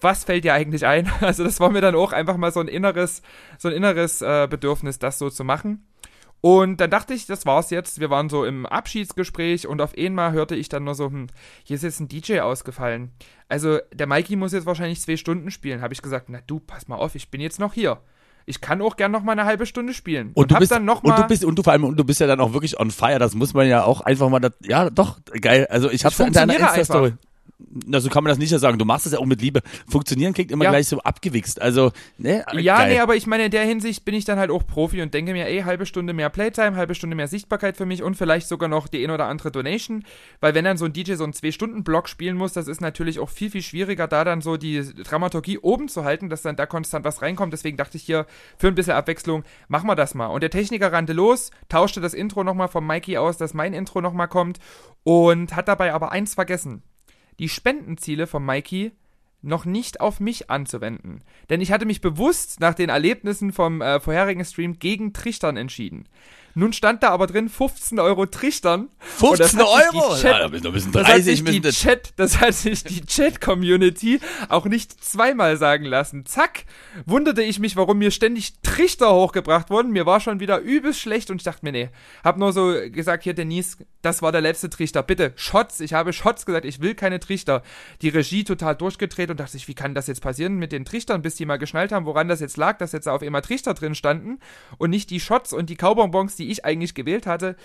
[0.00, 1.10] Was fällt dir eigentlich ein?
[1.20, 3.22] Also das war mir dann auch einfach mal so ein inneres,
[3.58, 5.84] so ein inneres äh, Bedürfnis, das so zu machen.
[6.40, 7.98] Und dann dachte ich, das war's jetzt.
[7.98, 11.26] Wir waren so im Abschiedsgespräch und auf einmal hörte ich dann nur so, hm,
[11.64, 13.10] hier ist jetzt ein DJ ausgefallen.
[13.48, 15.80] Also der Mikey muss jetzt wahrscheinlich zwei Stunden spielen.
[15.80, 18.00] Habe ich gesagt, na du, pass mal auf, ich bin jetzt noch hier.
[18.48, 20.30] Ich kann auch gern noch mal eine halbe Stunde spielen.
[20.34, 21.98] Und, du hab bist, dann noch und mal, du bist, und du vor allem, und
[21.98, 23.18] du bist ja dann auch wirklich on fire.
[23.18, 25.66] Das muss man ja auch einfach mal, das, ja, doch, geil.
[25.70, 27.12] Also ich hab's Ich in deiner funktioniere Insta-Story.
[27.60, 28.78] Na, so kann man das nicht ja sagen.
[28.78, 29.62] Du machst es ja auch mit Liebe.
[29.88, 30.70] Funktionieren klingt immer Ja.
[30.70, 31.60] gleich so abgewichst.
[31.60, 32.44] Also, ne?
[32.54, 32.92] Ja, geil.
[32.94, 35.32] nee, aber ich meine, in der Hinsicht bin ich dann halt auch Profi und denke
[35.32, 38.68] mir, ey, halbe Stunde mehr Playtime, halbe Stunde mehr Sichtbarkeit für mich und vielleicht sogar
[38.68, 40.04] noch die ein oder andere Donation,
[40.40, 43.28] weil wenn dann so ein DJ so einen Zwei-Stunden-Block spielen muss, das ist natürlich auch
[43.28, 47.04] viel, viel schwieriger, da dann so die Dramaturgie oben zu halten, dass dann da konstant
[47.04, 47.52] was reinkommt.
[47.52, 50.26] Deswegen dachte ich hier, für ein bisschen Abwechslung, machen wir das mal.
[50.26, 54.00] Und der Techniker rannte los, tauschte das Intro nochmal vom Mikey aus, dass mein Intro
[54.00, 54.58] nochmal kommt
[55.02, 56.82] und hat dabei aber eins vergessen.
[57.38, 58.92] Die Spendenziele von Mikey
[59.42, 61.22] noch nicht auf mich anzuwenden.
[61.48, 66.06] Denn ich hatte mich bewusst nach den Erlebnissen vom äh, vorherigen Stream gegen Trichtern entschieden.
[66.58, 68.88] Nun stand da aber drin 15 Euro Trichtern.
[69.20, 70.16] Und das 15 hat sich die Euro?
[70.16, 72.54] Chat- ja, da da müssen das hat 30 sich die müssen das- Chat, das hat
[72.54, 76.26] sich die Chat-Community auch nicht zweimal sagen lassen.
[76.26, 76.64] Zack,
[77.06, 79.92] wunderte ich mich, warum mir ständig Trichter hochgebracht wurden.
[79.92, 81.90] Mir war schon wieder übelst schlecht und ich dachte mir, nee,
[82.24, 85.02] hab nur so gesagt, hier Denise, das war der letzte Trichter.
[85.02, 85.80] Bitte, Shots.
[85.80, 87.62] Ich habe Shots gesagt, ich will keine Trichter.
[88.02, 91.22] Die Regie total durchgedreht und dachte sich, wie kann das jetzt passieren mit den Trichtern,
[91.22, 93.94] bis die mal geschnallt haben, woran das jetzt lag, dass jetzt auf einmal Trichter drin
[93.94, 94.38] standen
[94.78, 97.56] und nicht die Shots und die Kaubonbons, die ich eigentlich gewählt hatte.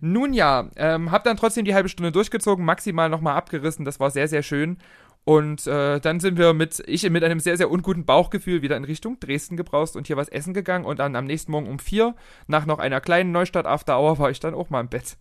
[0.00, 4.10] Nun ja, ähm, hab dann trotzdem die halbe Stunde durchgezogen, maximal nochmal abgerissen, das war
[4.10, 4.78] sehr, sehr schön.
[5.24, 8.84] Und äh, dann sind wir mit, ich mit einem sehr, sehr unguten Bauchgefühl wieder in
[8.84, 10.84] Richtung Dresden gebraust und hier was essen gegangen.
[10.84, 12.14] Und dann am nächsten Morgen um vier,
[12.46, 15.18] nach noch einer kleinen Neustadt After Hour, war ich dann auch mal im Bett.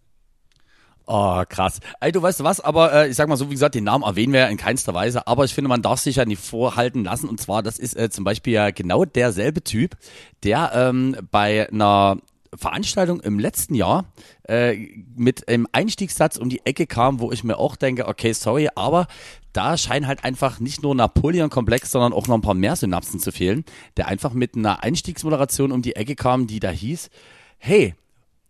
[1.12, 1.80] Oh, krass.
[2.00, 4.32] Ey, du weißt was, aber äh, ich sag mal so, wie gesagt, den Namen erwähnen
[4.32, 7.28] wir ja in keinster Weise, aber ich finde, man darf sich ja nicht vorhalten lassen.
[7.28, 9.98] Und zwar, das ist äh, zum Beispiel ja genau derselbe Typ,
[10.44, 12.18] der ähm, bei einer
[12.56, 14.06] Veranstaltung im letzten Jahr
[14.48, 14.76] äh,
[15.16, 19.08] mit einem Einstiegssatz um die Ecke kam, wo ich mir auch denke, okay, sorry, aber
[19.54, 23.32] da scheinen halt einfach nicht nur Napoleon-Komplex, sondern auch noch ein paar mehr Synapsen zu
[23.32, 23.66] fehlen,
[23.98, 27.10] der einfach mit einer Einstiegsmoderation um die Ecke kam, die da hieß,
[27.58, 27.96] hey,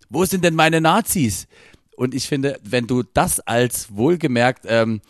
[0.09, 1.47] wo sind denn meine Nazis?
[1.95, 5.01] Und ich finde, wenn du das als wohlgemerkt ähm,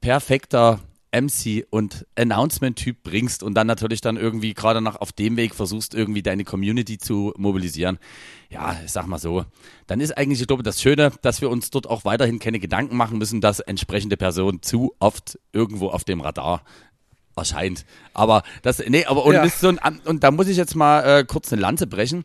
[0.00, 0.80] perfekter
[1.20, 5.94] MC und Announcement-Typ bringst und dann natürlich dann irgendwie gerade noch auf dem Weg versuchst,
[5.94, 7.98] irgendwie deine Community zu mobilisieren,
[8.50, 9.44] ja, ich sag mal so,
[9.86, 12.96] dann ist eigentlich, ich glaube, das Schöne, dass wir uns dort auch weiterhin keine Gedanken
[12.96, 16.62] machen müssen, dass entsprechende Person zu oft irgendwo auf dem Radar
[17.36, 17.84] erscheint.
[18.14, 19.48] Aber das, nee, aber und, Ja.
[19.48, 22.24] so ein, und da muss ich jetzt mal äh, kurz eine Lanze brechen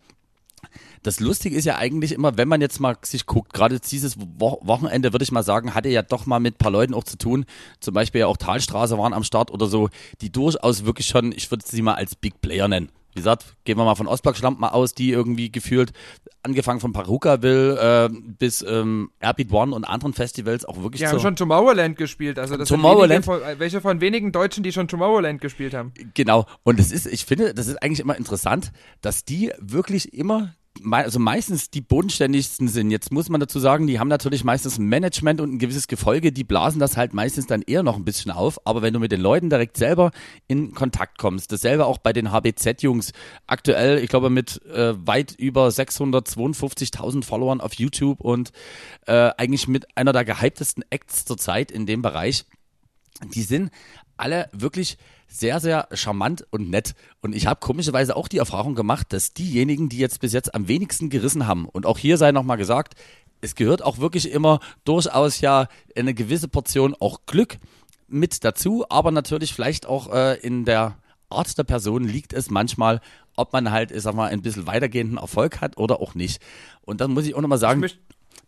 [1.04, 4.60] das Lustige ist ja eigentlich immer, wenn man jetzt mal sich guckt, gerade dieses Wo
[4.64, 7.18] Wochenende würde ich mal sagen, hatte ja doch mal mit ein paar Leuten auch zu
[7.18, 7.46] tun,
[7.80, 9.90] zum Beispiel ja auch Talstraße waren am Start oder so,
[10.22, 12.90] die durchaus wirklich schon, ich würde sie mal als Big Player nennen.
[13.14, 15.94] Wie gesagt, gehen wir mal von Ostblock-Schlamp mal aus, die irgendwie gefühlt,
[16.42, 21.20] angefangen von Parukaville äh, bis ähm, Airbeat One und anderen Festivals auch wirklich Die haben
[21.20, 22.40] schon Tomorrowland gespielt.
[22.40, 23.24] Also das Tomorrowland.
[23.24, 25.94] von, welche von wenigen Deutschen, die schon Tomorrowland gespielt haben.
[26.16, 26.48] Genau.
[26.64, 30.56] Und es ist, ich finde, das ist eigentlich immer interessant, dass die wirklich immer
[30.92, 32.92] also meistens die bodenständigsten sind.
[32.92, 36.32] Jetzt muss man dazu sagen, die haben natürlich meistens ein Management und ein gewisses Gefolge,
[36.32, 38.60] die blasen das halt meistens dann eher noch ein bisschen auf.
[38.66, 40.12] Aber wenn du mit den Leuten direkt selber
[40.48, 43.14] in Kontakt kommst, dasselbe auch bei den HBZ-Jungs,
[43.48, 48.52] aktuell, ich glaube, mit äh, weit über 652.000 Followern auf YouTube und
[49.06, 52.46] äh, eigentlich mit einer der gehyptesten Acts zurzeit in dem Bereich
[53.24, 53.72] die sind
[54.18, 54.98] alle wirklich
[55.36, 56.94] sehr, sehr charmant und nett.
[57.22, 60.68] Und ich habe komischerweise auch die Erfahrung gemacht, dass diejenigen, die jetzt bis jetzt am
[60.68, 62.94] wenigsten gerissen haben, und auch hier sei nochmal gesagt,
[63.42, 67.58] es gehört auch wirklich immer durchaus ja eine gewisse Portion auch Glück
[68.08, 70.98] mit dazu, aber natürlich vielleicht auch äh, in der
[71.30, 73.02] Art der Person liegt es manchmal,
[73.36, 76.40] ob man halt, ich sag mal, ein bisschen weitergehenden Erfolg hat oder auch nicht.
[76.82, 77.98] Und dann muss ich auch nochmal sagen, möcht-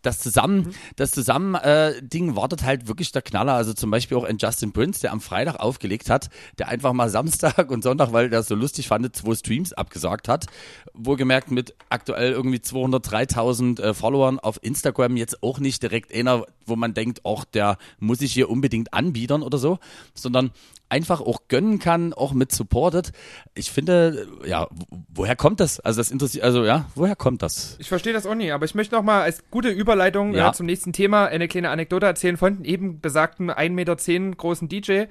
[0.06, 3.54] das zusammen, das zusammen äh, Ding wartet halt wirklich der Knaller.
[3.54, 7.08] Also zum Beispiel auch ein Justin Prince, der am Freitag aufgelegt hat, der einfach mal
[7.08, 10.46] Samstag und Sonntag, weil der es so lustig fand, zwei Streams abgesagt hat.
[10.94, 16.76] Wohlgemerkt mit aktuell irgendwie 203.000 äh, Followern auf Instagram jetzt auch nicht direkt einer, wo
[16.76, 19.78] man denkt, auch der muss sich hier unbedingt anbiedern oder so,
[20.14, 20.50] sondern
[20.88, 23.10] einfach auch gönnen kann, auch mit supportet.
[23.54, 25.80] Ich finde, ja, wo- woher kommt das?
[25.80, 27.76] Also das interessiert, also ja, woher kommt das?
[27.80, 30.50] Ich verstehe das auch nie, aber ich möchte noch mal als gute Überleitung Ja.
[30.50, 35.04] äh, zum nächsten Thema eine kleine Anekdote erzählen von eben besagten 1,10 Meter großen DJ.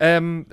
[0.00, 0.46] Ähm,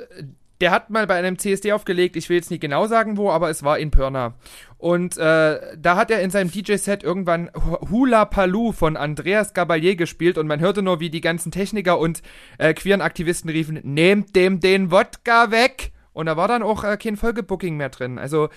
[0.62, 3.50] der hat mal bei einem CSD aufgelegt, ich will jetzt nicht genau sagen wo, aber
[3.50, 4.36] es war in Pirna.
[4.78, 9.96] Und äh, da hat er in seinem DJ-Set irgendwann Hu- Hula Paloo von Andreas Gabalier
[9.96, 12.22] gespielt und man hörte nur, wie die ganzen Techniker und
[12.58, 15.92] äh, queeren Aktivisten riefen, nehmt dem den Wodka weg!
[16.14, 18.18] Und da war dann auch äh, kein Folgebooking mehr drin.
[18.18, 18.48] Also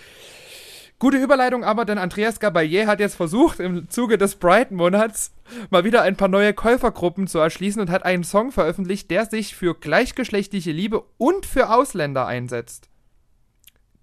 [0.98, 5.32] Gute Überleitung aber, denn Andreas Gabalier hat jetzt versucht, im Zuge des Pride-Monats
[5.70, 9.54] mal wieder ein paar neue Käufergruppen zu erschließen und hat einen Song veröffentlicht, der sich
[9.54, 12.88] für gleichgeschlechtliche Liebe und für Ausländer einsetzt.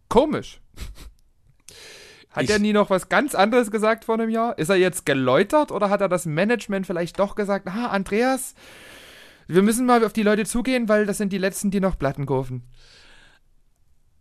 [0.07, 0.61] Komisch.
[2.29, 4.57] Hat Ich- er nie noch was ganz anderes gesagt vor einem Jahr?
[4.57, 8.55] Ist er jetzt geläutert oder hat er das Management vielleicht doch gesagt, ah, Andreas,
[9.47, 12.25] wir müssen mal auf die Leute zugehen, weil das sind die Letzten, die noch Platten
[12.25, 12.63] kaufen.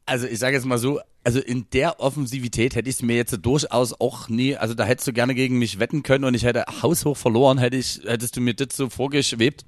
[0.06, 3.38] Also ich sage jetzt mal so, also in der Offensivität hätte ich es mir jetzt
[3.40, 6.64] durchaus auch nie, also da hättest du gerne gegen mich wetten können und ich hätte
[6.82, 9.64] haushoch verloren, hätte ich, hättest du mir das so vorgeschwebt.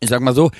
[0.00, 0.50] Ich sag mal so,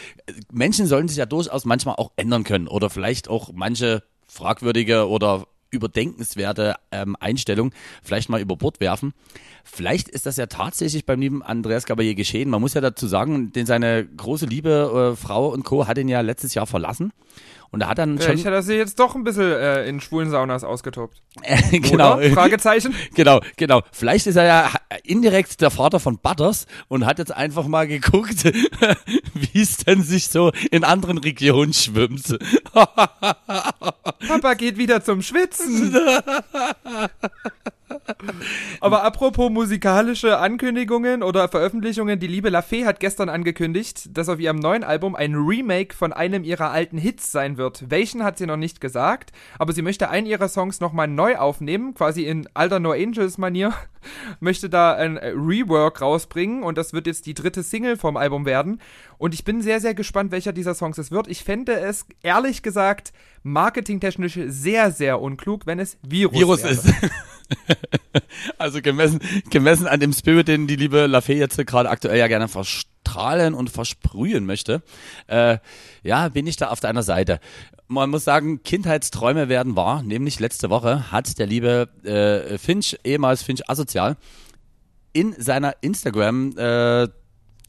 [0.53, 5.47] Menschen sollen sich ja durchaus manchmal auch ändern können oder vielleicht auch manche fragwürdige oder
[5.71, 9.15] überdenkenswerte ähm, Einstellung vielleicht mal über Bord werfen.
[9.65, 12.51] Vielleicht ist das ja tatsächlich beim lieben Andreas Gabalier geschehen.
[12.51, 15.87] Man muss ja dazu sagen, denn seine große Liebe, äh, Frau und Co.
[15.87, 17.13] hat ihn ja letztes Jahr verlassen.
[17.71, 18.27] Und er hat dann schon.
[18.27, 21.23] Vielleicht hat er sich jetzt doch ein bisschen äh, in schwulen Saunas ausgetobt.
[21.71, 22.17] genau.
[22.17, 22.31] Oder?
[22.31, 22.95] Fragezeichen.
[23.15, 23.83] Genau, genau.
[23.93, 24.71] Vielleicht ist er ja
[25.03, 28.45] indirekt der Vater von Butters und hat jetzt einfach mal geguckt,
[29.35, 32.37] wie es denn sich so in anderen Regionen schwimmt.
[32.73, 35.97] Papa geht wieder zum Schwitzen.
[38.81, 44.57] Aber apropos musikalische Ankündigungen oder Veröffentlichungen, die liebe Lafay hat gestern angekündigt, dass auf ihrem
[44.57, 47.85] neuen Album ein Remake von einem ihrer alten Hits sein wird.
[47.89, 51.95] Welchen hat sie noch nicht gesagt, aber sie möchte einen ihrer Songs nochmal neu aufnehmen,
[51.95, 53.73] quasi in alter No Angels Manier,
[54.41, 58.81] möchte da ein Rework rausbringen und das wird jetzt die dritte Single vom Album werden.
[59.19, 61.29] Und ich bin sehr, sehr gespannt, welcher dieser Songs es wird.
[61.29, 66.73] Ich fände es, ehrlich gesagt, marketingtechnisch sehr, sehr unklug, wenn es Virus, Virus wäre.
[66.73, 66.85] ist.
[68.59, 69.21] also gemessen,
[69.51, 73.71] gemessen an dem Spirit, den die liebe Lafay jetzt gerade aktuell ja gerne verstrahlen und
[73.71, 74.83] versprühen möchte,
[75.27, 75.59] äh,
[76.03, 77.41] ja, bin ich da auf deiner Seite.
[77.89, 80.03] Man muss sagen, Kindheitsträume werden wahr.
[80.03, 84.17] Nämlich letzte Woche hat der liebe äh, Finch, ehemals Finch Asozial,
[85.13, 87.09] in seiner Instagram äh,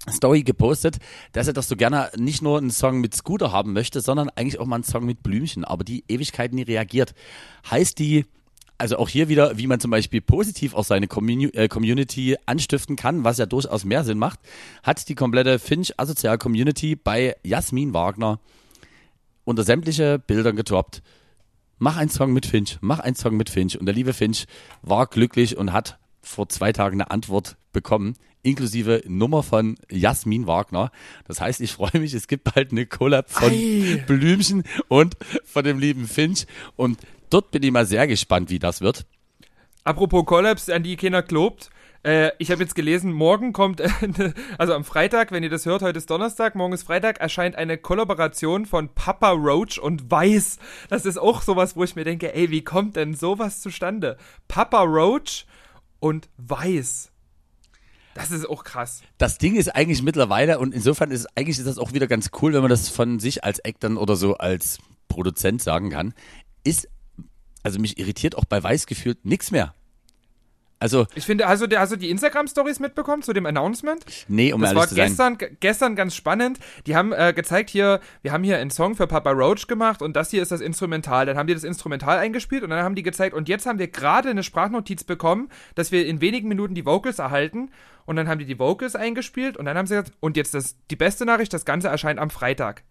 [0.09, 0.97] Story gepostet,
[1.33, 4.59] dass er doch so gerne nicht nur einen Song mit Scooter haben möchte, sondern eigentlich
[4.59, 7.13] auch mal einen Song mit Blümchen, aber die Ewigkeit nie reagiert.
[7.69, 8.25] Heißt die,
[8.77, 13.23] also auch hier wieder, wie man zum Beispiel positiv auch seine äh, Community anstiften kann,
[13.23, 14.39] was ja durchaus mehr Sinn macht,
[14.83, 18.39] hat die komplette Finch Asozial Community bei Jasmin Wagner
[19.43, 21.01] unter sämtliche Bildern getoppt.
[21.79, 23.79] Mach einen Song mit Finch, mach einen Song mit Finch.
[23.79, 24.45] Und der liebe Finch
[24.81, 30.91] war glücklich und hat vor zwei Tagen eine Antwort bekommen, inklusive Nummer von Jasmin Wagner.
[31.27, 34.03] Das heißt, ich freue mich, es gibt bald eine Collab von Ei.
[34.07, 35.15] Blümchen und
[35.45, 36.45] von dem lieben Finch.
[36.75, 36.99] Und
[37.29, 39.05] dort bin ich mal sehr gespannt, wie das wird.
[39.83, 41.69] Apropos Collabs, an die keiner glaubt.
[42.03, 43.89] Äh, ich habe jetzt gelesen, morgen kommt, äh,
[44.57, 47.77] also am Freitag, wenn ihr das hört, heute ist Donnerstag, morgen ist Freitag, erscheint eine
[47.77, 50.59] Kollaboration von Papa Roach und Weiß.
[50.89, 54.17] Das ist auch sowas, wo ich mir denke, ey, wie kommt denn sowas zustande?
[54.47, 55.45] Papa Roach
[55.99, 57.11] und Weiß.
[58.13, 59.03] Das ist auch krass.
[59.17, 62.53] Das Ding ist eigentlich mittlerweile, und insofern ist eigentlich ist das auch wieder ganz cool,
[62.53, 66.13] wenn man das von sich als Act dann oder so als Produzent sagen kann,
[66.63, 66.87] ist,
[67.63, 69.73] also mich irritiert auch bei Weiß gefühlt nichts mehr.
[70.79, 74.05] Also, Ich finde, also, der, also die Instagram-Stories mitbekommen zu dem Announcement?
[74.27, 75.07] nee, um Das ehrlich war zu sein.
[75.07, 76.59] gestern, ge- gestern ganz spannend.
[76.85, 80.15] Die haben äh, gezeigt hier, wir haben hier einen Song für Papa Roach gemacht und
[80.15, 81.25] das hier ist das Instrumental.
[81.25, 83.87] Dann haben die das Instrumental eingespielt und dann haben die gezeigt und jetzt haben wir
[83.87, 87.71] gerade eine Sprachnotiz bekommen, dass wir in wenigen Minuten die Vocals erhalten
[88.05, 90.75] und dann haben die die Vocals eingespielt und dann haben sie gesagt, und jetzt das,
[90.91, 92.83] die beste Nachricht, das Ganze erscheint am Freitag.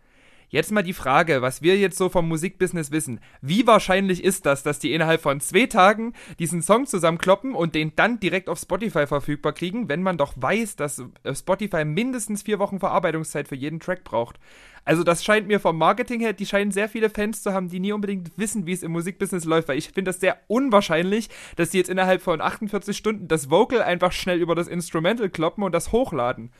[0.49, 3.20] Jetzt mal die Frage, was wir jetzt so vom Musikbusiness wissen.
[3.40, 7.92] Wie wahrscheinlich ist das, dass die innerhalb von zwei Tagen diesen Song zusammenkloppen und den
[7.97, 12.61] dann direkt auf Spotify verfügbar kriegen, wenn man doch weiß, dass äh, Spotify mindestens vier
[12.61, 14.38] Wochen Verarbeitungszeit für jeden Track braucht?
[14.84, 17.80] Also das scheint mir vom Marketing her, die scheinen sehr viele Fans zu haben, die
[17.80, 21.70] nie unbedingt wissen, wie es im Musikbusiness läuft, weil ich finde das sehr unwahrscheinlich, dass
[21.70, 25.72] die jetzt innerhalb von 48 Stunden das Vocal einfach schnell über das Instrumental kloppen und
[25.72, 26.53] das hochladen.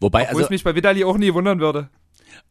[0.00, 1.88] Wobei, Wo also, es mich bei Vitali auch nie wundern würde.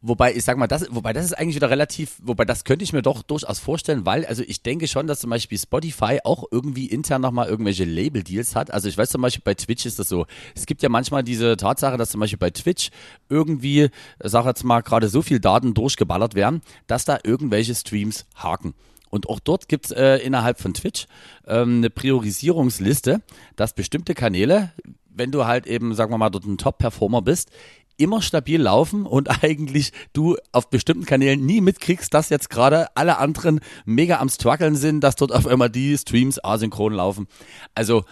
[0.01, 2.93] Wobei, ich sag mal, das, wobei das ist eigentlich wieder relativ, wobei das könnte ich
[2.93, 6.85] mir doch durchaus vorstellen, weil, also ich denke schon, dass zum Beispiel Spotify auch irgendwie
[6.87, 8.71] intern nochmal irgendwelche Label-Deals hat.
[8.71, 10.25] Also ich weiß zum Beispiel bei Twitch ist das so.
[10.55, 12.89] Es gibt ja manchmal diese Tatsache, dass zum Beispiel bei Twitch
[13.29, 18.73] irgendwie, sag jetzt mal, gerade so viel Daten durchgeballert werden, dass da irgendwelche Streams haken.
[19.09, 21.07] Und auch dort gibt's äh, innerhalb von Twitch
[21.47, 23.21] ähm, eine Priorisierungsliste,
[23.55, 24.71] dass bestimmte Kanäle,
[25.09, 27.51] wenn du halt eben, sagen wir mal, dort ein Top-Performer bist,
[27.97, 33.17] immer stabil laufen und eigentlich du auf bestimmten Kanälen nie mitkriegst, dass jetzt gerade alle
[33.17, 37.27] anderen mega am struggeln sind, dass dort auf einmal die Streams asynchron laufen.
[37.75, 38.05] Also,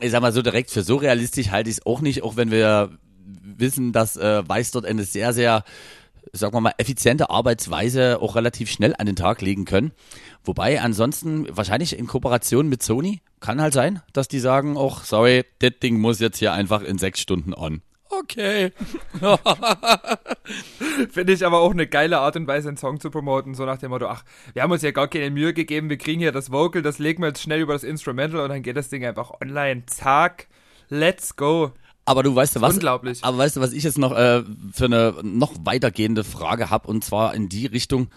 [0.00, 2.50] ich sag mal so direkt, für so realistisch halte ich es auch nicht, auch wenn
[2.50, 2.90] wir
[3.24, 5.64] wissen, dass äh, Weiß dort eine sehr, sehr
[6.32, 9.92] sagen wir mal, effiziente Arbeitsweise auch relativ schnell an den Tag legen können.
[10.44, 15.44] Wobei ansonsten wahrscheinlich in Kooperation mit Sony kann halt sein, dass die sagen, auch sorry,
[15.58, 17.82] das Ding muss jetzt hier einfach in sechs Stunden on.
[18.20, 18.72] Okay.
[21.10, 23.78] Finde ich aber auch eine geile Art und Weise, einen Song zu promoten, so nach
[23.78, 26.52] dem Motto, ach, wir haben uns ja gar keine Mühe gegeben, wir kriegen hier das
[26.52, 29.30] Vocal, das legen wir jetzt schnell über das Instrumental und dann geht das Ding einfach
[29.40, 29.84] online.
[29.86, 30.48] Zack,
[30.88, 31.72] let's go.
[32.04, 32.74] Aber du weißt du was?
[32.74, 33.20] Unglaublich.
[33.22, 34.42] Aber weißt du, was ich jetzt noch äh,
[34.72, 38.08] für eine noch weitergehende Frage habe und zwar in die Richtung.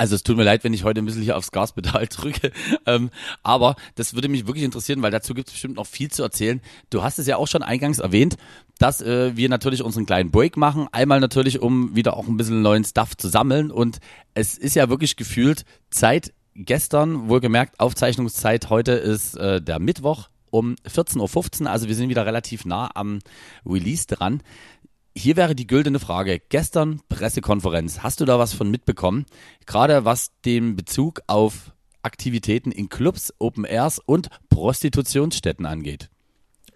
[0.00, 2.52] Also es tut mir leid, wenn ich heute ein bisschen hier aufs Gaspedal drücke,
[2.86, 3.10] ähm,
[3.42, 6.62] aber das würde mich wirklich interessieren, weil dazu gibt es bestimmt noch viel zu erzählen.
[6.88, 8.38] Du hast es ja auch schon eingangs erwähnt,
[8.78, 10.88] dass äh, wir natürlich unseren kleinen Break machen.
[10.90, 13.98] Einmal natürlich, um wieder auch ein bisschen neuen Stuff zu sammeln und
[14.32, 20.76] es ist ja wirklich gefühlt Zeit gestern, wohlgemerkt Aufzeichnungszeit, heute ist äh, der Mittwoch um
[20.88, 23.18] 14.15 Uhr, also wir sind wieder relativ nah am
[23.66, 24.42] Release dran.
[25.16, 26.40] Hier wäre die güldene Frage.
[26.48, 28.00] Gestern Pressekonferenz.
[28.00, 29.26] Hast du da was von mitbekommen?
[29.66, 36.10] Gerade was den Bezug auf Aktivitäten in Clubs, Open Airs und Prostitutionsstätten angeht.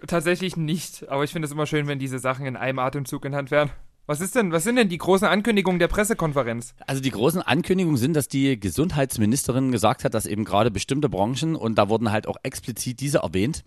[0.06, 3.50] Tatsächlich nicht, aber ich finde es immer schön, wenn diese Sachen in einem Atemzug genannt
[3.50, 3.70] werden.
[4.06, 6.74] Was ist denn, was sind denn die großen Ankündigungen der Pressekonferenz?
[6.86, 11.56] Also die großen Ankündigungen sind, dass die Gesundheitsministerin gesagt hat, dass eben gerade bestimmte Branchen
[11.56, 13.64] und da wurden halt auch explizit diese erwähnt.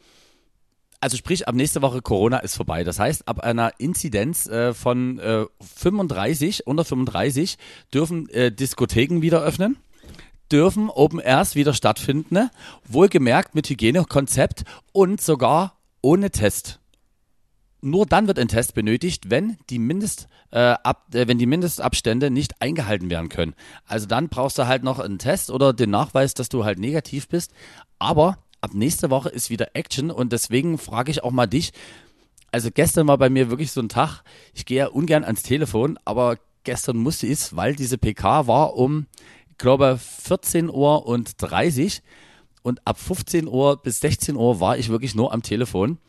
[1.00, 2.84] Also sprich, ab nächste Woche Corona ist vorbei.
[2.84, 5.45] Das heißt, ab einer Inzidenz äh, von äh,
[5.76, 7.58] 35, unter 35,
[7.93, 9.78] dürfen äh, Diskotheken wieder öffnen,
[10.52, 12.52] dürfen Open Airs wieder stattfinden, ne?
[12.88, 16.80] wohlgemerkt mit Hygienekonzept und sogar ohne Test.
[17.82, 22.32] Nur dann wird ein Test benötigt, wenn die, Mindest, äh, ab, äh, wenn die Mindestabstände
[22.32, 23.54] nicht eingehalten werden können.
[23.86, 27.28] Also dann brauchst du halt noch einen Test oder den Nachweis, dass du halt negativ
[27.28, 27.54] bist.
[28.00, 31.72] Aber ab nächste Woche ist wieder Action und deswegen frage ich auch mal dich.
[32.51, 34.24] Also gestern war bei mir wirklich so ein Tag.
[34.53, 39.05] Ich gehe ja ungern ans Telefon, aber gestern musste ich, weil diese PK war um,
[39.49, 42.01] ich glaube, 14 Uhr und 30
[42.62, 45.99] und ab 15 Uhr bis 16 Uhr war ich wirklich nur am Telefon.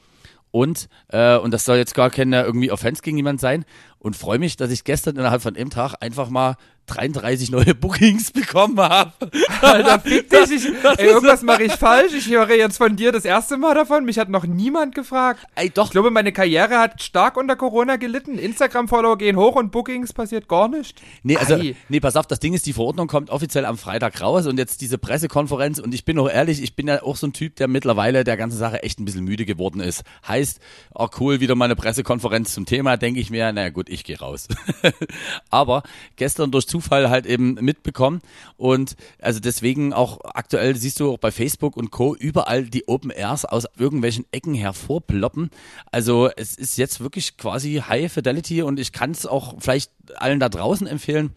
[0.50, 3.64] Und, äh, und das soll jetzt gar keine irgendwie Offense gegen jemand sein.
[3.98, 6.56] Und freue mich, dass ich gestern innerhalb von einem Tag einfach mal
[6.88, 9.12] 33 neue Bookings bekommen habe.
[9.62, 10.50] Alter, fick dich.
[10.50, 12.14] Ich, ey, irgendwas mache ich falsch.
[12.14, 14.04] Ich höre jetzt von dir das erste Mal davon.
[14.04, 15.46] Mich hat noch niemand gefragt.
[15.54, 18.38] Ey, doch, Ich glaube, meine Karriere hat stark unter Corona gelitten.
[18.38, 21.00] Instagram-Follower gehen hoch und Bookings passiert gar nicht.
[21.22, 21.76] Nee, also, Ei.
[21.88, 24.80] nee, pass auf, das Ding ist, die Verordnung kommt offiziell am Freitag raus und jetzt
[24.80, 27.68] diese Pressekonferenz und ich bin auch ehrlich, ich bin ja auch so ein Typ, der
[27.68, 30.02] mittlerweile der ganzen Sache echt ein bisschen müde geworden ist.
[30.26, 30.60] Heißt,
[30.94, 34.18] oh cool, wieder mal eine Pressekonferenz zum Thema, denke ich mir, naja gut, ich gehe
[34.18, 34.48] raus.
[35.50, 35.82] Aber
[36.16, 38.20] gestern durch Zufall halt eben mitbekommen.
[38.56, 42.14] Und also deswegen auch aktuell siehst du auch bei Facebook und Co.
[42.14, 45.50] überall die Open Airs aus irgendwelchen Ecken hervorploppen.
[45.90, 50.40] Also es ist jetzt wirklich quasi High Fidelity und ich kann es auch vielleicht allen
[50.40, 51.34] da draußen empfehlen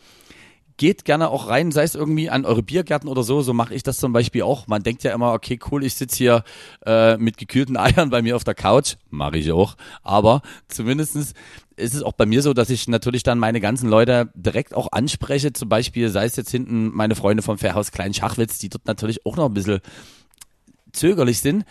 [0.81, 3.43] geht gerne auch rein, sei es irgendwie an eure Biergärten oder so.
[3.43, 4.65] So mache ich das zum Beispiel auch.
[4.65, 6.43] Man denkt ja immer, okay, cool, ich sitze hier
[6.87, 8.95] äh, mit gekühlten Eiern bei mir auf der Couch.
[9.11, 9.77] Mache ich auch.
[10.01, 11.35] Aber zumindestens
[11.75, 14.91] ist es auch bei mir so, dass ich natürlich dann meine ganzen Leute direkt auch
[14.91, 15.53] anspreche.
[15.53, 19.23] Zum Beispiel, sei es jetzt hinten meine Freunde vom Fairhaus Klein Schachwitz, die dort natürlich
[19.23, 19.81] auch noch ein bisschen
[20.93, 21.63] zögerlich sind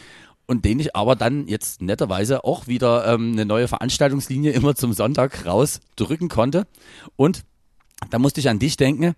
[0.46, 4.92] und den ich aber dann jetzt netterweise auch wieder ähm, eine neue Veranstaltungslinie immer zum
[4.92, 6.68] Sonntag rausdrücken konnte.
[7.16, 7.42] Und
[8.08, 9.14] da musste ich an dich denken.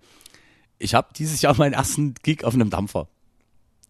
[0.79, 3.07] Ich habe dieses Jahr meinen ersten Gig auf einem Dampfer.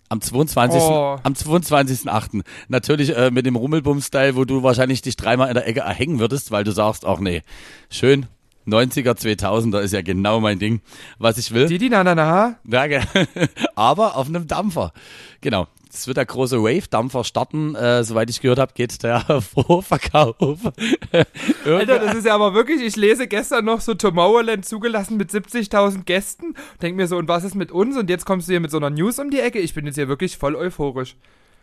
[0.09, 0.79] Am 22.
[0.79, 1.17] Oh.
[1.23, 2.43] Am 22.8.
[2.67, 6.51] Natürlich äh, mit dem Rummelbum-Style, wo du wahrscheinlich dich dreimal in der Ecke erhängen würdest,
[6.51, 7.41] weil du sagst, ach nee,
[7.89, 8.27] schön,
[8.67, 10.81] 90er, 2000er ist ja genau mein Ding,
[11.17, 11.67] was ich will.
[11.67, 12.55] Didi, na, na, na.
[12.63, 13.01] Danke.
[13.75, 14.93] Aber auf einem Dampfer.
[15.41, 15.67] Genau.
[15.93, 17.75] Es wird der große Wave-Dampfer starten.
[17.75, 20.35] Äh, soweit ich gehört habe, geht der Vorverkauf.
[21.65, 26.03] Alter, das ist ja aber wirklich, ich lese gestern noch so Tomorrowland zugelassen mit 70.000
[26.03, 26.55] Gästen.
[26.81, 27.95] Denk mir so, und was ist mit uns?
[27.95, 29.59] Und jetzt kommst du hier mit so einer News um die Ecke.
[29.59, 31.15] Ich bin jetzt hier wirklich voll euphorisch.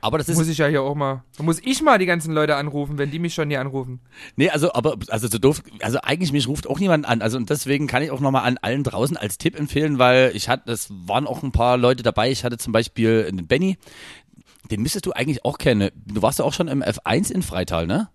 [0.03, 1.25] aber das ist Muss ich ja hier auch mal.
[1.37, 4.01] Da muss ich mal die ganzen Leute anrufen, wenn die mich schon hier anrufen.
[4.37, 7.21] Nee, also, aber, also so doof, also eigentlich mich ruft auch niemand an.
[7.21, 10.49] Also und deswegen kann ich auch nochmal an allen draußen als Tipp empfehlen, weil ich
[10.49, 12.31] hatte, es waren auch ein paar Leute dabei.
[12.31, 13.77] Ich hatte zum Beispiel den Benny,
[14.71, 15.91] den müsstest du eigentlich auch kennen.
[15.95, 18.09] Du warst ja auch schon im F1 in Freital, ne?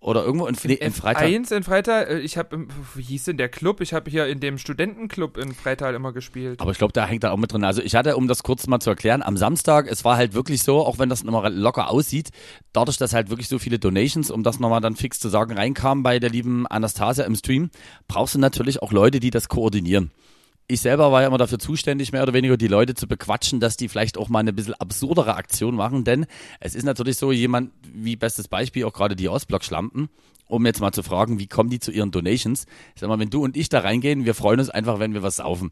[0.00, 1.24] Oder irgendwo in, nee, in Freital.
[1.24, 3.80] Eins in Freital, äh, ich habe, wie hieß denn der Club?
[3.80, 6.60] Ich habe hier in dem Studentenclub in Freital immer gespielt.
[6.60, 7.64] Aber ich glaube, da hängt da auch mit drin.
[7.64, 10.62] Also ich hatte, um das kurz mal zu erklären, am Samstag, es war halt wirklich
[10.62, 12.30] so, auch wenn das immer locker aussieht,
[12.72, 16.04] dadurch, dass halt wirklich so viele Donations, um das nochmal dann fix zu sagen, reinkamen
[16.04, 17.70] bei der lieben Anastasia im Stream,
[18.06, 20.12] brauchst du natürlich auch Leute, die das koordinieren.
[20.70, 23.78] Ich selber war ja immer dafür zuständig, mehr oder weniger die Leute zu bequatschen, dass
[23.78, 26.26] die vielleicht auch mal eine bisschen absurdere Aktion machen, denn
[26.60, 30.10] es ist natürlich so, jemand, wie bestes Beispiel, auch gerade die Ostblock-Schlampen,
[30.46, 32.66] um jetzt mal zu fragen, wie kommen die zu ihren Donations?
[32.94, 35.22] Ich sag mal, wenn du und ich da reingehen, wir freuen uns einfach, wenn wir
[35.22, 35.70] was saufen.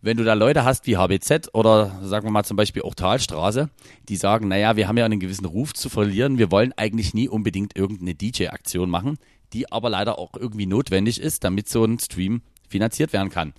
[0.00, 3.68] Wenn du da Leute hast wie HBZ oder sagen wir mal zum Beispiel auch Talstraße,
[4.08, 7.28] die sagen, naja, wir haben ja einen gewissen Ruf zu verlieren, wir wollen eigentlich nie
[7.28, 9.18] unbedingt irgendeine DJ-Aktion machen,
[9.52, 13.52] die aber leider auch irgendwie notwendig ist, damit so ein Stream finanziert werden kann.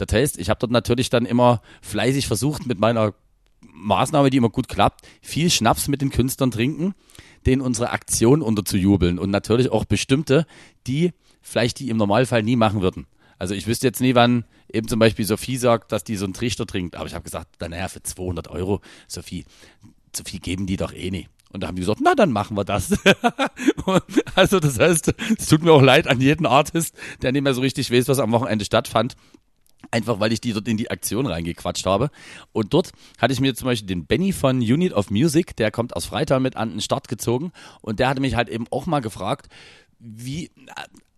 [0.00, 3.14] Das heißt, ich habe dort natürlich dann immer fleißig versucht, mit meiner
[3.60, 6.94] Maßnahme, die immer gut klappt, viel Schnaps mit den Künstlern trinken,
[7.46, 10.46] denen unsere Aktion unterzujubeln und natürlich auch bestimmte,
[10.86, 13.06] die vielleicht die im Normalfall nie machen würden.
[13.38, 16.34] Also ich wüsste jetzt nie, wann eben zum Beispiel Sophie sagt, dass die so einen
[16.34, 19.44] Trichter trinkt, aber ich habe gesagt, naja, für 200 Euro, Sophie,
[20.14, 21.30] so viel geben die doch eh nicht.
[21.52, 22.94] Und da haben die gesagt, na dann machen wir das.
[24.34, 27.60] Also das heißt, es tut mir auch leid an jeden Artist, der nicht mehr so
[27.60, 29.16] richtig weiß, was am Wochenende stattfand.
[29.90, 32.10] Einfach weil ich die dort in die Aktion reingequatscht habe.
[32.52, 35.96] Und dort hatte ich mir zum Beispiel den Benny von Unit of Music, der kommt
[35.96, 37.52] aus Freital mit an den Start gezogen.
[37.80, 39.48] Und der hatte mich halt eben auch mal gefragt,
[40.00, 40.50] wie,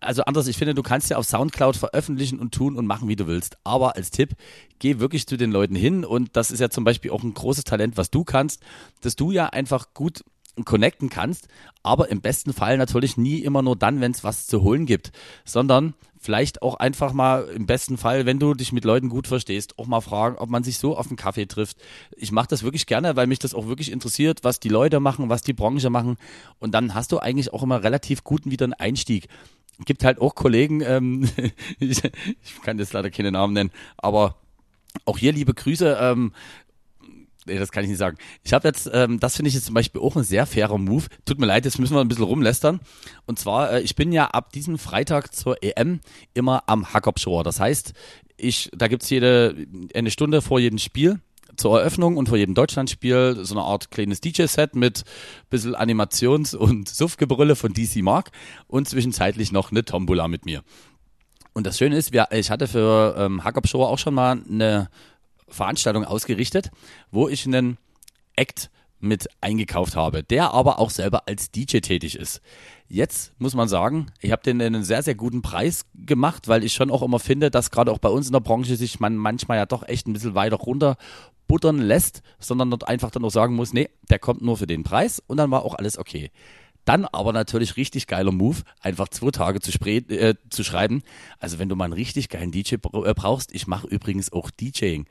[0.01, 3.15] also anders, ich finde, du kannst ja auf Soundcloud veröffentlichen und tun und machen, wie
[3.15, 3.57] du willst.
[3.63, 4.33] Aber als Tipp,
[4.79, 7.63] geh wirklich zu den Leuten hin und das ist ja zum Beispiel auch ein großes
[7.63, 8.61] Talent, was du kannst,
[9.01, 10.23] dass du ja einfach gut
[10.65, 11.47] connecten kannst,
[11.81, 15.11] aber im besten Fall natürlich nie immer nur dann, wenn es was zu holen gibt,
[15.45, 19.77] sondern vielleicht auch einfach mal im besten Fall, wenn du dich mit Leuten gut verstehst,
[19.77, 21.77] auch mal fragen, ob man sich so auf einen Kaffee trifft.
[22.15, 25.27] Ich mache das wirklich gerne, weil mich das auch wirklich interessiert, was die Leute machen,
[25.27, 26.15] was die Branche machen
[26.59, 29.27] und dann hast du eigentlich auch immer relativ guten wieder einen Einstieg.
[29.85, 31.27] Gibt halt auch Kollegen, ähm,
[31.79, 34.37] ich, ich kann jetzt leider keine Namen nennen, aber
[35.03, 36.31] auch hier liebe Grüße, ähm,
[37.45, 38.17] Nee, das kann ich nicht sagen.
[38.43, 41.05] Ich habe jetzt, ähm, das finde ich jetzt zum Beispiel auch ein sehr fairer Move.
[41.25, 42.79] Tut mir leid, jetzt müssen wir ein bisschen rumlästern.
[43.25, 45.99] Und zwar, äh, ich bin ja ab diesem Freitag zur EM
[46.33, 47.43] immer am Hackop Shore.
[47.43, 47.93] Das heißt,
[48.37, 49.55] ich, da gibt's jede
[49.93, 51.19] eine Stunde vor jedem Spiel
[51.55, 55.03] zur Eröffnung und vor jedem Deutschlandspiel so eine Art kleines DJ-Set mit
[55.49, 58.31] bisschen Animations- und Suffgebrülle von DC Mark
[58.67, 60.63] und zwischenzeitlich noch eine Tombola mit mir.
[61.53, 64.89] Und das Schöne ist, wir, ich hatte für ähm, Hackop Shore auch schon mal eine
[65.53, 66.71] Veranstaltung ausgerichtet,
[67.11, 67.77] wo ich einen
[68.35, 72.41] Act mit eingekauft habe, der aber auch selber als DJ tätig ist.
[72.87, 76.73] Jetzt muss man sagen, ich habe den einen sehr, sehr guten Preis gemacht, weil ich
[76.73, 79.57] schon auch immer finde, dass gerade auch bei uns in der Branche sich man manchmal
[79.57, 80.95] ja doch echt ein bisschen weiter runter
[81.47, 84.83] buttern lässt, sondern dort einfach dann auch sagen muss, nee, der kommt nur für den
[84.83, 86.31] Preis und dann war auch alles okay.
[86.85, 91.01] Dann aber natürlich richtig geiler Move, einfach zwei Tage zu, äh, zu schreiben.
[91.39, 95.05] Also wenn du mal einen richtig geilen DJ äh, brauchst, ich mache übrigens auch DJing.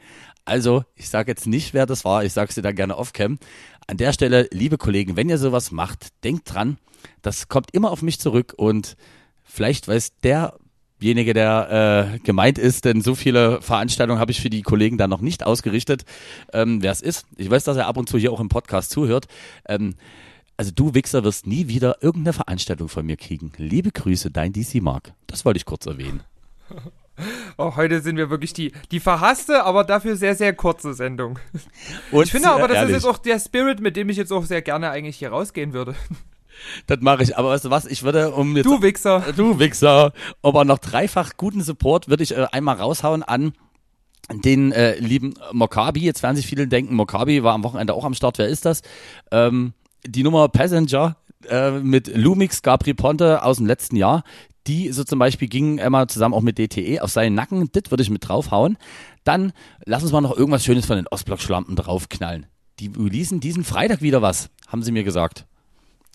[0.44, 3.38] Also ich sage jetzt nicht, wer das war, ich sage es dir dann gerne off-cam.
[3.86, 6.78] An der Stelle, liebe Kollegen, wenn ihr sowas macht, denkt dran,
[7.22, 8.96] das kommt immer auf mich zurück und
[9.44, 10.54] vielleicht weiß der
[11.02, 15.10] derjenige, der äh, gemeint ist, denn so viele Veranstaltungen habe ich für die Kollegen dann
[15.10, 16.04] noch nicht ausgerichtet,
[16.52, 17.26] ähm, wer es ist.
[17.36, 19.26] Ich weiß, dass er ab und zu hier auch im Podcast zuhört.
[19.68, 19.94] Ähm,
[20.62, 23.50] also du Wichser wirst nie wieder irgendeine Veranstaltung von mir kriegen.
[23.56, 25.12] Liebe Grüße, dein DC Mark.
[25.26, 26.22] Das wollte ich kurz erwähnen.
[27.58, 31.38] Oh, heute sind wir wirklich die, die verhasste, aber dafür sehr, sehr kurze Sendung.
[32.10, 34.32] Und, Ich finde aber, das ehrlich, ist jetzt auch der Spirit, mit dem ich jetzt
[34.32, 35.94] auch sehr gerne eigentlich hier rausgehen würde.
[36.86, 37.36] Das mache ich.
[37.36, 37.86] Aber weißt du was?
[37.86, 39.24] Ich würde, um jetzt Du Wichser.
[39.36, 40.12] Du Wichser.
[40.42, 43.52] Aber noch dreifach guten Support würde ich äh, einmal raushauen an
[44.30, 46.00] den äh, lieben Mokabi.
[46.00, 48.38] Jetzt werden sich viele denken, Mokabi war am Wochenende auch am Start.
[48.38, 48.82] Wer ist das?
[49.30, 49.74] Ähm,
[50.06, 51.16] die Nummer Passenger
[51.48, 54.24] äh, mit Lumix Gabri Ponte aus dem letzten Jahr.
[54.68, 57.68] Die so zum Beispiel ging immer zusammen auch mit DTE auf seinen Nacken.
[57.72, 58.78] Das würde ich mit draufhauen.
[59.24, 59.52] Dann
[59.84, 62.46] lass uns mal noch irgendwas Schönes von den Ostblock-Schlampen draufknallen.
[62.78, 65.46] Die releasen diesen Freitag wieder was, haben sie mir gesagt.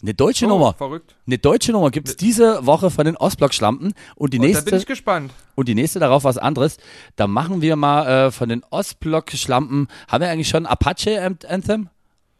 [0.01, 0.73] Eine deutsche Oh, Nummer.
[0.75, 1.15] verrückt.
[1.25, 4.75] Eine deutsche Nummer gibt's diese Woche von den Ostblock-Schlampen und die Und da bin nächste
[4.77, 5.31] ich gespannt.
[5.55, 6.77] und die nächste darauf was anderes.
[7.17, 9.87] Da machen wir mal äh, von den Ostblock-Schlampen.
[10.07, 11.89] Haben wir eigentlich schon Apache Ant- Anthem?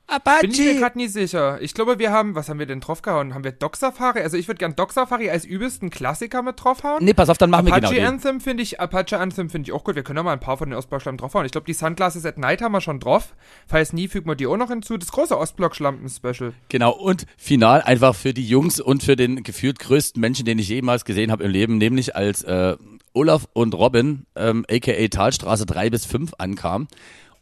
[0.10, 0.42] Apache.
[0.42, 1.62] Bin ich mir gerade nie sicher.
[1.62, 3.34] Ich glaube, wir haben, was haben wir denn draufgehauen?
[3.34, 4.22] Haben wir Doc Safari?
[4.22, 7.04] Also ich würde gern Doc Safari als übelsten Klassiker mit draufhauen.
[7.04, 8.14] nee, pass auf, dann machen wir Apache genau den.
[8.14, 9.96] Anthem finde ich, Apache Anthem finde ich auch gut.
[9.96, 11.46] Wir können ja mal ein paar von den Ostblock-Schlampen draufhauen.
[11.46, 13.36] Ich glaube, die Sunglasses at Night haben wir schon drauf.
[13.68, 14.98] Falls nie, fügen wir die auch noch hinzu.
[14.98, 16.54] Das große Ostblock-Schlampen-Special.
[16.70, 20.70] Genau, und final einfach für die Jungs und für den gefühlt größten Menschen, den ich
[20.70, 22.78] jemals gesehen habe im Leben, nämlich als äh,
[23.12, 26.88] Olaf und Robin, ähm, aka Talstraße 3 bis 5 ankamen.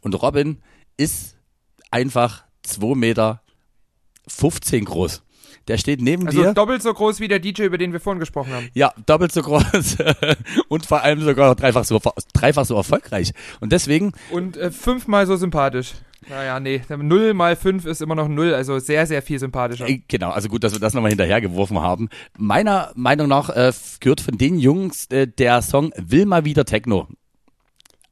[0.00, 0.58] Und Robin
[0.96, 1.36] ist
[1.90, 3.40] einfach 2 Meter
[4.28, 5.22] 15 groß.
[5.68, 6.54] Der steht neben Also dir.
[6.54, 8.68] doppelt so groß wie der DJ, über den wir vorhin gesprochen haben.
[8.74, 9.96] Ja, doppelt so groß
[10.68, 12.00] und vor allem sogar dreifach so,
[12.34, 13.32] dreifach so erfolgreich.
[13.60, 15.94] Und deswegen, Und äh, fünfmal so sympathisch.
[16.28, 16.82] Naja, nee.
[16.88, 19.88] Null mal fünf ist immer noch null, also sehr, sehr viel sympathischer.
[19.88, 22.08] äh, genau, also gut, dass wir das nochmal hinterhergeworfen haben.
[22.38, 27.08] Meiner Meinung nach äh, gehört von den Jungs äh, der Song Will mal wieder Techno.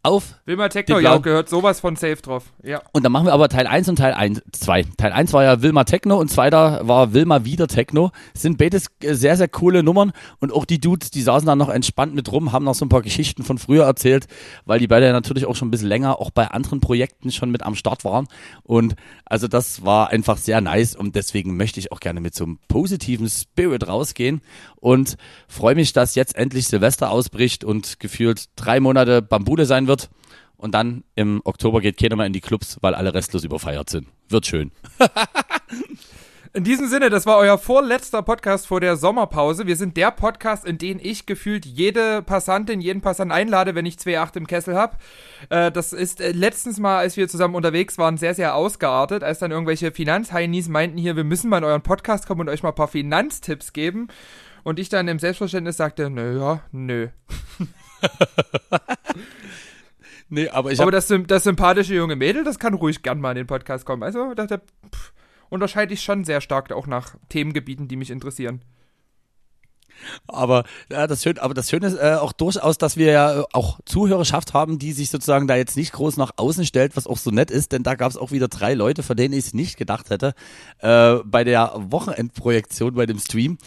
[0.04, 0.34] Auf.
[0.44, 2.44] Wilma Techno, ja, gehört sowas von safe drauf.
[2.62, 2.82] Ja.
[2.92, 4.84] Und dann machen wir aber Teil 1 und Teil 1, 2.
[4.98, 8.10] Teil 1 war ja Wilma Techno und zweiter war Wilma wieder Techno.
[8.34, 11.70] Sind beides äh, sehr, sehr coole Nummern und auch die Dudes, die saßen da noch
[11.70, 14.26] entspannt mit rum, haben noch so ein paar Geschichten von früher erzählt,
[14.66, 17.62] weil die beide natürlich auch schon ein bisschen länger auch bei anderen Projekten schon mit
[17.62, 18.26] am Start waren.
[18.62, 22.44] Und also das war einfach sehr nice und deswegen möchte ich auch gerne mit so
[22.44, 24.42] einem positiven Spirit rausgehen
[24.76, 25.16] und
[25.48, 29.93] freue mich, dass jetzt endlich Silvester ausbricht und gefühlt drei Monate Bambule sein wird.
[30.56, 34.06] Und dann im Oktober geht keiner mehr in die Clubs, weil alle restlos überfeiert sind.
[34.28, 34.70] Wird schön.
[36.56, 39.66] In diesem Sinne, das war euer vorletzter Podcast vor der Sommerpause.
[39.66, 43.96] Wir sind der Podcast, in den ich gefühlt jede Passantin, jeden Passant einlade, wenn ich
[43.96, 44.96] 2,8 im Kessel habe.
[45.50, 49.40] Äh, das ist äh, letztens mal, als wir zusammen unterwegs waren, sehr, sehr ausgeartet, als
[49.40, 52.68] dann irgendwelche Finanzheinis meinten hier, wir müssen mal in euren Podcast kommen und euch mal
[52.68, 54.06] ein paar Finanztipps geben.
[54.62, 57.08] Und ich dann im Selbstverständnis sagte, nö, ja, nö.
[60.28, 63.36] Nee, aber ich Aber das, das sympathische junge Mädel, das kann ruhig gern mal in
[63.36, 64.02] den Podcast kommen.
[64.02, 64.62] Also, dachte,
[64.92, 65.12] pff,
[65.50, 68.62] unterscheide ich schon sehr stark auch nach Themengebieten, die mich interessieren.
[70.26, 73.44] aber ja, das Schöne, aber das Schöne ist äh, auch durchaus, dass wir ja äh,
[73.52, 77.18] auch Zuhörerschaft haben, die sich sozusagen da jetzt nicht groß nach außen stellt, was auch
[77.18, 79.54] so nett ist, denn da gab es auch wieder drei Leute, von denen ich es
[79.54, 80.34] nicht gedacht hätte,
[80.78, 83.58] äh, bei der Wochenendprojektion bei dem Stream.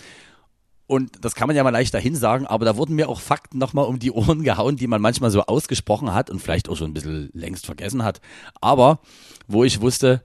[0.87, 3.57] Und das kann man ja mal leicht dahin sagen, aber da wurden mir auch Fakten
[3.57, 6.91] nochmal um die Ohren gehauen, die man manchmal so ausgesprochen hat und vielleicht auch schon
[6.91, 8.21] ein bisschen längst vergessen hat.
[8.61, 8.99] Aber
[9.47, 10.23] wo ich wusste,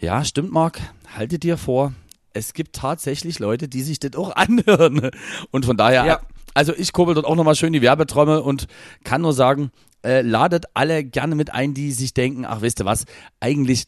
[0.00, 0.80] ja, stimmt, Marc,
[1.16, 1.92] halte dir vor,
[2.32, 5.10] es gibt tatsächlich Leute, die sich das auch anhören.
[5.50, 6.20] Und von daher, Ja.
[6.54, 8.68] also ich kurbel dort auch nochmal schön die Werbetrommel und
[9.02, 9.72] kann nur sagen,
[10.04, 13.04] äh, ladet alle gerne mit ein, die sich denken, ach, wisst ihr was,
[13.40, 13.86] eigentlich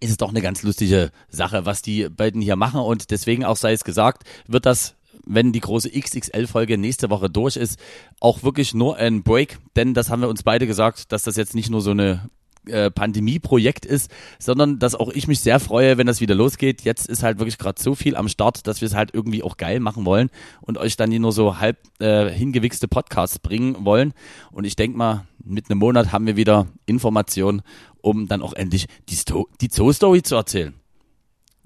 [0.00, 3.56] ist es doch eine ganz lustige Sache, was die beiden hier machen und deswegen auch
[3.56, 7.78] sei es gesagt, wird das wenn die große XXL-Folge nächste Woche durch ist,
[8.20, 11.54] auch wirklich nur ein Break, denn das haben wir uns beide gesagt, dass das jetzt
[11.54, 12.30] nicht nur so eine
[12.66, 16.82] äh, Pandemie-Projekt ist, sondern dass auch ich mich sehr freue, wenn das wieder losgeht.
[16.82, 19.56] Jetzt ist halt wirklich gerade so viel am Start, dass wir es halt irgendwie auch
[19.56, 24.14] geil machen wollen und euch dann hier nur so halb äh, hingewichste Podcasts bringen wollen.
[24.50, 27.62] Und ich denke mal, mit einem Monat haben wir wieder Informationen,
[28.00, 30.74] um dann auch endlich die, Sto die Zoo-Story zu erzählen.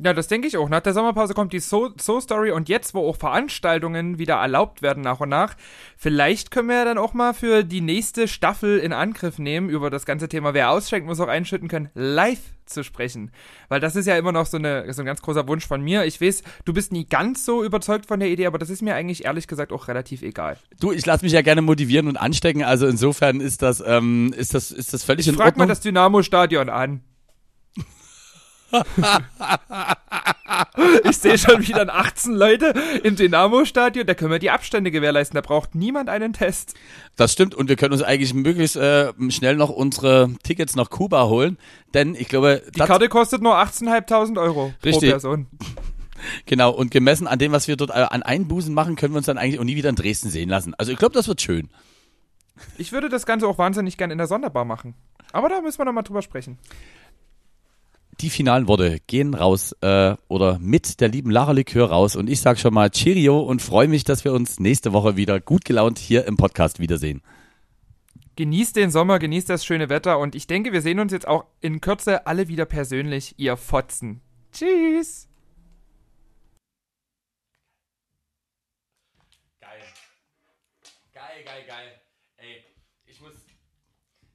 [0.03, 0.69] Ja, das denke ich auch.
[0.69, 5.03] Nach der Sommerpause kommt die So- So-Story und jetzt, wo auch Veranstaltungen wieder erlaubt werden
[5.03, 5.55] nach und nach,
[5.97, 9.91] vielleicht können wir ja dann auch mal für die nächste Staffel in Angriff nehmen, über
[9.91, 13.33] das ganze Thema, wer ausschenkt, muss auch einschütten können, live zu sprechen.
[13.69, 16.05] Weil das ist ja immer noch so, eine, so ein ganz großer Wunsch von mir.
[16.05, 18.95] Ich weiß, du bist nie ganz so überzeugt von der Idee, aber das ist mir
[18.95, 20.57] eigentlich ehrlich gesagt auch relativ egal.
[20.79, 24.55] Du, ich lasse mich ja gerne motivieren und anstecken, also insofern ist das, ähm, ist
[24.55, 25.69] das, ist das völlig in Frag mal Ordnung.
[25.69, 27.01] das Dynamo-Stadion an.
[31.09, 34.07] ich sehe schon wieder 18 Leute im Dynamo-Stadion.
[34.07, 35.35] Da können wir die Abstände gewährleisten.
[35.35, 36.75] Da braucht niemand einen Test.
[37.17, 41.27] Das stimmt und wir können uns eigentlich möglichst äh, schnell noch unsere Tickets nach Kuba
[41.27, 41.59] holen,
[41.95, 45.11] denn ich glaube, Die Karte kostet nur 18.500 Euro Richtig.
[45.11, 45.47] pro Person.
[46.47, 49.27] genau und gemessen an dem, was wir dort äh, an Einbußen machen, können wir uns
[49.27, 50.75] dann eigentlich auch nie wieder in Dresden sehen lassen.
[50.79, 51.69] Also ich glaube, das wird schön.
[52.77, 54.95] Ich würde das Ganze auch wahnsinnig gern in der Sonderbar machen.
[55.33, 56.59] Aber da müssen wir noch mal drüber sprechen.
[58.21, 62.43] Die finalen Worte gehen raus äh, oder mit der lieben Lara Likör raus und ich
[62.43, 65.99] sage schon mal Cheerio und freue mich, dass wir uns nächste Woche wieder gut gelaunt
[65.99, 67.23] hier im Podcast wiedersehen.
[68.37, 71.47] Genießt den Sommer, genießt das schöne Wetter und ich denke, wir sehen uns jetzt auch
[71.63, 74.21] in Kürze alle wieder persönlich, ihr Fotzen.
[74.53, 75.27] Tschüss!
[79.61, 79.81] Geil.
[81.15, 82.01] Geil, geil, geil.
[82.37, 82.65] Ey,
[83.07, 83.33] ich muss.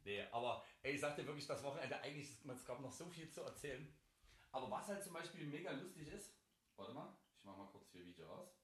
[0.04, 1.96] Nee, aber ey, ich sag dir wirklich, das Wochenende
[2.66, 3.96] es gab noch so viel zu erzählen.
[4.52, 6.34] Aber was halt zum Beispiel mega lustig ist.
[6.76, 8.58] Warte mal, ich mach mal kurz hier Video aus.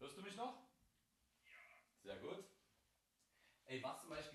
[0.00, 0.68] Hörst du mich noch?
[1.44, 1.50] Ja.
[2.02, 2.44] Sehr gut.
[3.66, 4.29] Ey, was zum Beispiel